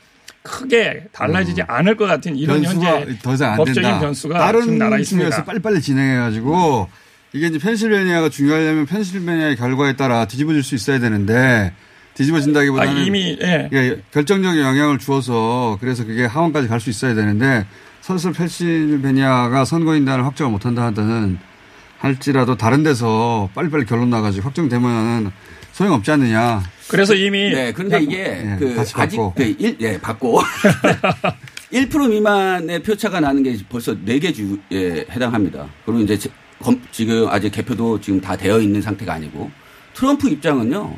크게 0.55 1.05
달라지지 1.11 1.62
않을 1.66 1.97
것 1.97 2.05
같은 2.05 2.36
이런 2.36 2.59
음. 2.59 2.62
변수가 2.62 3.01
현재 3.01 3.18
더 3.22 3.34
이상 3.34 3.51
안 3.53 3.57
법적인 3.57 3.82
된다. 3.82 3.99
변수가 4.01 4.38
다른 4.38 4.78
나라 4.78 4.99
있습니다. 4.99 5.45
빨리빨리 5.45 5.80
진행해가지고 5.80 6.88
이게 7.32 7.47
이제 7.47 7.59
펜실베니아가 7.59 8.28
중요하려면 8.28 8.84
펜실베니아의 8.86 9.57
결과에 9.57 9.97
따라 9.97 10.26
뒤집어질 10.26 10.62
수 10.62 10.74
있어야 10.74 10.99
되는데 11.01 11.72
뒤집어진다기보다는 12.14 12.92
아, 12.92 13.01
이미, 13.01 13.36
예. 13.42 13.68
예, 13.72 14.01
결정적인 14.12 14.61
영향을 14.61 14.99
주어서 14.99 15.78
그래서 15.80 16.05
그게 16.05 16.26
하원까지 16.26 16.68
갈 16.68 16.78
수 16.78 16.90
있어야 16.90 17.14
되는데 17.14 17.66
설설 18.03 18.32
펜실베니아가 18.34 19.64
선거인단을 19.64 20.26
확정을 20.26 20.53
못한다 20.53 20.84
하다는 20.84 21.38
할지라도 21.99 22.57
다른 22.57 22.82
데서 22.82 23.49
빨리빨리 23.55 23.86
결론 23.86 24.11
나가지고 24.11 24.45
확정되면은 24.47 25.32
소용없지 25.75 26.11
않느냐. 26.12 26.62
그래서 26.89 27.14
이미 27.14 27.51
네, 27.51 27.72
그런데 27.72 28.01
이게 28.01 28.18
예, 28.18 28.57
그 28.59 28.75
다시 28.77 28.93
아직 28.97 29.16
받고. 29.16 29.35
그 29.37 29.43
일, 29.59 29.77
예, 29.81 29.99
받고 30.01 30.41
1% 31.72 32.11
미만의 32.11 32.83
표차가 32.85 33.18
나는 33.18 33.43
게 33.43 33.57
벌써 33.68 33.93
4개 33.95 34.33
주에 34.33 35.05
해당합니다. 35.11 35.66
그리고 35.85 36.01
이제 36.03 36.16
제- 36.16 36.31
검- 36.61 36.81
지금 36.93 37.27
아직 37.29 37.51
개표도 37.51 38.01
지금 38.01 38.20
다 38.20 38.37
되어 38.37 38.61
있는 38.61 38.81
상태가 38.81 39.14
아니고 39.14 39.51
트럼프 39.95 40.29
입장은요. 40.29 40.97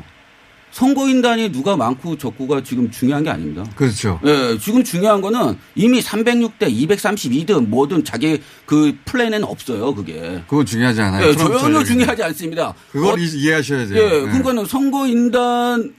선거인단이 0.81 1.51
누가 1.51 1.75
많고 1.75 2.19
적고가 2.19 2.61
지금 2.61 2.91
중요한 2.91 3.23
게 3.23 3.31
아닙니다. 3.31 3.65
그렇죠. 3.75 4.19
예, 4.23 4.59
지금 4.59 4.83
중요한 4.83 5.21
거는 5.21 5.57
이미 5.73 5.99
306대 6.01 6.71
232든 6.71 7.65
뭐든 7.67 8.03
자기 8.03 8.39
그 8.67 8.95
플랜에는 9.05 9.43
없어요, 9.43 9.95
그게. 9.95 10.43
그건 10.47 10.67
중요하지 10.67 11.01
않아요. 11.01 11.29
예, 11.29 11.35
전혀. 11.35 11.83
중요하지 11.83 12.21
않습니다. 12.21 12.75
그걸 12.91 13.15
어- 13.15 13.17
이- 13.17 13.39
이해하셔야 13.39 13.87
돼요. 13.87 13.97
예, 14.03 14.07
네. 14.07 14.21
그러니까 14.21 14.53
는 14.53 14.65
선거인단을 14.65 15.91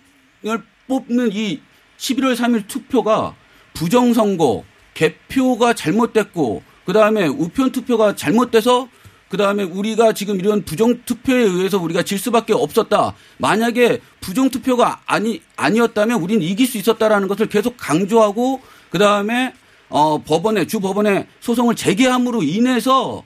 뽑는 0.87 1.31
이 1.33 1.61
11월 1.99 2.37
3일 2.37 2.69
투표가 2.69 3.35
부정선거, 3.75 4.63
개표가 4.95 5.73
잘못됐고, 5.75 6.63
그 6.87 6.93
다음에 6.93 7.27
우편 7.27 7.73
투표가 7.73 8.15
잘못돼서, 8.15 8.89
그 9.29 9.37
다음에 9.37 9.63
우리가 9.63 10.13
지금 10.13 10.41
이런 10.41 10.65
부정 10.65 11.03
투표에 11.05 11.43
의해서 11.43 11.79
우리가 11.79 12.03
질 12.03 12.19
수밖에 12.19 12.55
없었다. 12.55 13.15
만약에 13.37 14.01
부정 14.21 14.49
투표가 14.49 15.03
아니, 15.07 15.43
아니었다면 15.57 16.21
우리는 16.21 16.43
이길 16.43 16.67
수 16.67 16.79
있었다라는 16.79 17.29
것을 17.29 17.47
계속 17.47 17.77
강조하고, 17.77 18.61
그 18.91 18.99
다음에, 18.99 19.53
어, 19.91 20.23
법원에, 20.23 20.67
주 20.67 20.81
법원에 20.81 21.27
소송을 21.41 21.77
제기함으로 21.77 22.43
인해서 22.43 23.23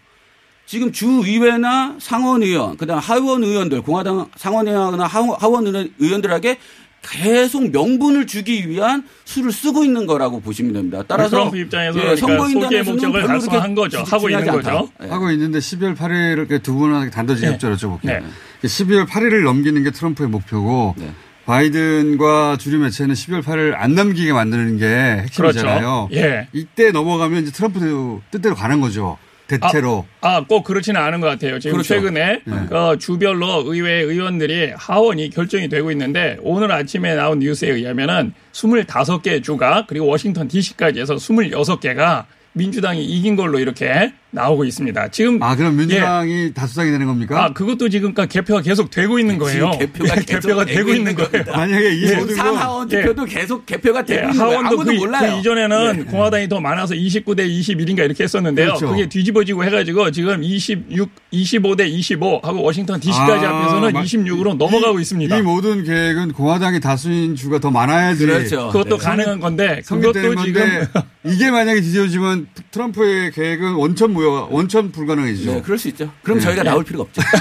지금 0.66 0.90
주의회나 0.92 1.96
상원의원, 2.00 2.76
그다음 2.76 2.98
하원 2.98 3.44
의원들, 3.44 3.82
공화당 3.82 4.28
상원의원이나 4.36 5.06
하원 5.06 5.36
하원 5.38 5.66
의원- 5.66 5.92
의원들에게 5.98 6.58
계속 7.02 7.70
명분을 7.70 8.26
주기 8.26 8.68
위한 8.68 9.04
수를 9.24 9.52
쓰고 9.52 9.84
있는 9.84 10.06
거라고 10.06 10.40
보시면 10.40 10.72
됩니다. 10.72 11.02
따라서 11.06 11.30
트럼프 11.30 11.58
입장에서 11.58 11.98
예, 11.98 12.02
그러니까 12.02 12.26
선거인단에서는 12.26 12.92
목적을 12.92 13.26
달성한 13.26 13.74
거죠. 13.74 14.02
하고 14.04 14.30
있는 14.30 14.46
거죠. 14.46 14.88
예. 15.02 15.08
하고 15.08 15.30
있는데 15.32 15.58
12월 15.58 15.96
8일 15.96 16.32
이렇게 16.32 16.58
두 16.58 16.74
분한테 16.74 17.10
단도직 17.10 17.44
네. 17.44 17.52
협조를 17.52 17.76
여쭤볼게요. 17.76 18.06
네. 18.06 18.22
12월 18.62 19.06
8일을 19.06 19.44
넘기는 19.44 19.82
게 19.82 19.90
트럼프의 19.90 20.28
목표고 20.28 20.94
네. 20.96 21.12
바이든과 21.44 22.56
주류 22.58 22.78
매체는 22.78 23.14
12월 23.14 23.42
8일 23.42 23.74
안 23.76 23.94
넘기게 23.96 24.32
만드는 24.32 24.78
게 24.78 24.86
핵심이잖아요. 25.24 26.08
그렇죠. 26.10 26.24
예. 26.24 26.46
이때 26.52 26.92
넘어가면 26.92 27.42
이제 27.42 27.50
트럼프 27.50 28.20
뜻대로 28.30 28.54
가는 28.54 28.80
거죠. 28.80 29.18
대체로. 29.58 30.06
아, 30.20 30.44
꼭 30.46 30.64
그렇지는 30.64 31.00
않은 31.00 31.20
것 31.20 31.26
같아요. 31.28 31.58
지금 31.58 31.76
그렇죠. 31.76 31.94
최근에 31.94 32.40
네. 32.44 32.54
그 32.68 32.98
주별로 32.98 33.64
의회 33.66 34.00
의원들이 34.02 34.72
하원이 34.76 35.30
결정이 35.30 35.68
되고 35.68 35.90
있는데 35.90 36.36
오늘 36.42 36.70
아침에 36.72 37.14
나온 37.14 37.38
뉴스에 37.38 37.70
의하면은 37.70 38.34
25개 38.52 39.42
주가 39.42 39.86
그리고 39.88 40.06
워싱턴 40.06 40.48
DC까지 40.48 41.00
해서 41.00 41.14
26개가 41.14 42.26
민주당이 42.54 43.04
이긴 43.04 43.36
걸로 43.36 43.58
이렇게 43.58 44.12
나오고 44.30 44.64
있습니다. 44.64 45.08
지금 45.08 45.42
아, 45.42 45.56
그럼 45.56 45.76
민주당이 45.76 46.52
다수당이 46.54 46.90
되는 46.90 47.06
겁니까? 47.06 47.44
아, 47.44 47.52
그것도 47.52 47.88
지금 47.90 48.14
개표가 48.14 48.62
계속 48.62 48.90
되고 48.90 49.18
있는 49.18 49.38
거예요. 49.38 49.72
지금 49.72 49.78
개표가 49.78 50.16
예, 50.16 50.20
계속 50.24 50.40
개표가 50.48 50.64
되고 50.64 50.88
있는 50.88 51.12
있는 51.12 51.14
거예요. 51.14 51.30
겁니다. 51.30 51.56
만약에 51.56 51.94
이 51.94 52.02
예. 52.04 52.34
상하원 52.34 52.88
투표도 52.88 53.24
계속 53.26 53.66
개표가 53.66 54.00
예, 54.00 54.04
되고 54.04 54.28
있는 54.30 54.38
거예요. 54.38 54.52
하원도 54.52 54.68
아무도 54.68 54.90
그, 54.92 54.96
몰라요. 54.96 55.32
그 55.34 55.38
이전에는 55.38 55.96
네. 55.96 56.04
공화당이 56.04 56.48
더 56.48 56.60
많아서 56.60 56.94
29대 56.94 57.46
21인가 57.46 57.98
이렇게 58.00 58.24
했었는데요. 58.24 58.66
그렇죠. 58.68 58.88
그게 58.88 59.08
뒤집어지고 59.08 59.64
해가지고 59.64 60.10
지금 60.10 60.42
26, 60.42 61.10
25대 61.32 61.88
25 61.88 62.40
하고 62.42 62.62
워싱턴 62.62 63.00
DC까지 63.00 63.46
아, 63.46 63.50
합해서는 63.50 63.92
막 63.92 64.02
26으로 64.02 64.56
넘어가고 64.56 64.98
있습니다. 64.98 65.36
이 65.36 65.42
모든 65.42 65.84
계획은 65.84 66.32
공화당이 66.32 66.80
다수인 66.80 67.36
주가 67.36 67.58
더 67.58 67.70
많아야지. 67.70 68.24
그렇죠. 68.24 68.68
그것도 68.68 68.96
가능한 68.96 69.40
건데 69.40 69.82
그것도 69.86 70.42
지금 70.44 70.86
이게 71.24 71.50
만약에 71.50 71.80
뒤집어지면 71.82 72.41
트럼프의 72.70 73.32
계획은 73.32 73.74
원천 73.74 74.12
무효, 74.12 74.48
원천 74.50 74.92
불가능해지죠. 74.92 75.54
네, 75.54 75.62
그럴 75.62 75.78
수 75.78 75.88
있죠. 75.88 76.10
그럼 76.22 76.38
네. 76.38 76.44
저희가 76.44 76.62
나올 76.62 76.84
필요가 76.84 77.04
없죠. 77.04 77.22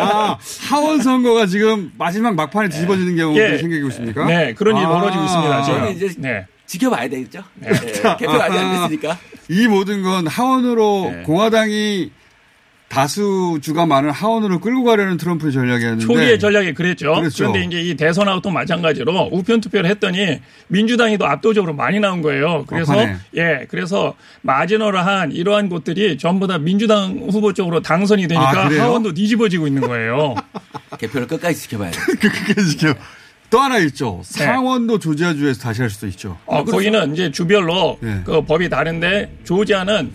아, 0.00 0.38
하원 0.68 1.00
선거가 1.00 1.46
지금 1.46 1.92
마지막 1.98 2.34
막판에 2.34 2.68
뒤집어지는 2.68 3.16
경우도 3.16 3.40
예. 3.40 3.58
생기고 3.58 3.88
있습니까? 3.88 4.26
네, 4.26 4.54
그런 4.54 4.76
일이 4.76 4.86
아. 4.86 4.88
벌어지고 4.88 5.24
있습니다. 5.24 5.62
지금. 5.62 5.78
저는 5.78 5.96
이제 5.96 6.14
네. 6.18 6.46
지켜봐야 6.66 7.08
되겠죠. 7.08 7.42
네. 7.54 7.70
개표가 8.18 8.44
아직 8.44 8.58
안 8.58 8.88
됐으니까. 8.88 9.18
이 9.48 9.66
모든 9.68 10.02
건 10.02 10.26
하원으로 10.26 11.12
네. 11.14 11.22
공화당이 11.22 12.10
다수주가 12.88 13.84
많은 13.84 14.10
하원으로 14.10 14.60
끌고 14.60 14.84
가려는 14.84 15.16
트럼프의 15.16 15.52
전략이었는데 15.52 16.04
초기의 16.04 16.38
전략이 16.38 16.72
그랬죠. 16.74 17.14
그렇죠. 17.14 17.52
그런데 17.52 17.64
이제 17.64 17.82
이 17.82 17.94
대선하고 17.96 18.40
또 18.40 18.50
마찬가지로 18.50 19.30
우편 19.32 19.60
투표를 19.60 19.90
했더니 19.90 20.40
민주당이 20.68 21.18
더 21.18 21.26
압도적으로 21.26 21.74
많이 21.74 21.98
나온 22.00 22.22
거예요. 22.22 22.64
그래서 22.66 22.92
막판에. 22.92 23.16
예, 23.36 23.66
그래서 23.68 24.14
마지노를 24.42 25.04
한 25.04 25.32
이러한 25.32 25.68
곳들이 25.68 26.16
전부 26.16 26.46
다 26.46 26.58
민주당 26.58 27.18
후보 27.30 27.52
쪽으로 27.52 27.80
당선이 27.82 28.28
되니까 28.28 28.66
아? 28.66 28.70
하원도 28.70 29.14
뒤집어지고 29.14 29.66
있는 29.66 29.82
거예요. 29.82 30.34
개표를 30.98 31.26
끝까지 31.26 31.60
지켜봐야 31.62 31.90
돼요. 31.90 32.02
그렇게 32.20 32.54
지켜. 32.70 32.94
또 33.50 33.60
하나 33.60 33.78
있죠. 33.78 34.22
네. 34.24 34.44
상원도 34.44 34.98
조지아주에서 34.98 35.60
다시 35.60 35.80
할 35.80 35.90
수도 35.90 36.06
있죠. 36.08 36.36
어, 36.46 36.64
거기는 36.64 37.12
이제 37.12 37.30
주별로 37.30 37.98
네. 38.00 38.20
그 38.24 38.42
법이 38.44 38.68
다른데 38.68 39.38
조지아는 39.44 40.10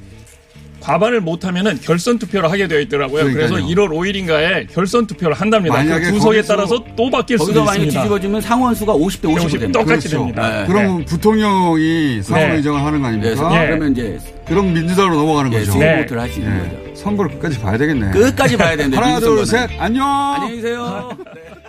과반을 0.82 1.22
못하면은 1.22 1.80
결선 1.82 2.18
투표를 2.20 2.52
하게 2.52 2.68
되어 2.68 2.80
있더라고요. 2.82 3.26
그래서 3.32 3.54
그러니까요. 3.56 3.76
1월 3.76 3.90
5일인가에 3.92 4.74
결선 4.74 5.06
투표를 5.08 5.36
한답니다. 5.36 5.76
만약에 5.76 6.06
그 6.08 6.12
구석에 6.14 6.42
거기서- 6.42 6.48
따라서 6.48 6.84
또 6.96 7.10
바뀔 7.10 7.38
수도 7.38 7.54
거기서 7.54 7.64
많이 7.66 7.78
있습니다. 7.84 8.02
뒤집어지면 8.02 8.42
상원 8.42 8.74
수가 8.76 8.94
50대 8.94 9.24
50이 9.30 9.46
50 9.46 9.60
됩니다. 9.60 9.80
똑같이 9.80 10.08
그렇죠. 10.10 10.18
됩니다. 10.26 10.62
네. 10.62 10.68
그럼 10.68 11.06
부통령이 11.06 12.22
상원 12.24 12.50
네. 12.50 12.56
의정을 12.58 12.84
하는 12.84 13.02
거 13.02 13.10
네, 13.12 13.18
아닙니까? 13.18 13.36
서- 13.36 13.50
그러면 13.50 13.92
이제 13.92 14.18
그럼 14.48 14.74
민주당으로 14.74 15.16
넘어가는 15.16 15.54
예, 15.54 15.60
거죠. 15.60 15.78
네. 15.78 15.98
보트를 16.02 16.22
할 16.22 16.30
수 16.32 16.40
있는 16.40 16.60
거죠. 16.60 16.96
선거를 16.96 17.32
끝까지 17.32 17.60
봐야 17.60 17.78
되겠네. 17.78 18.12
끝까지 18.12 18.58
봐야 18.58 18.76
되는데 18.76 18.98
하나, 18.98 19.08
민주 19.08 19.22
둘, 19.26 19.46
선거는. 19.46 19.68
셋, 19.70 19.82
안녕! 19.82 20.08
안녕히 20.36 20.56
계세요. 20.58 21.10
네. 21.36 21.42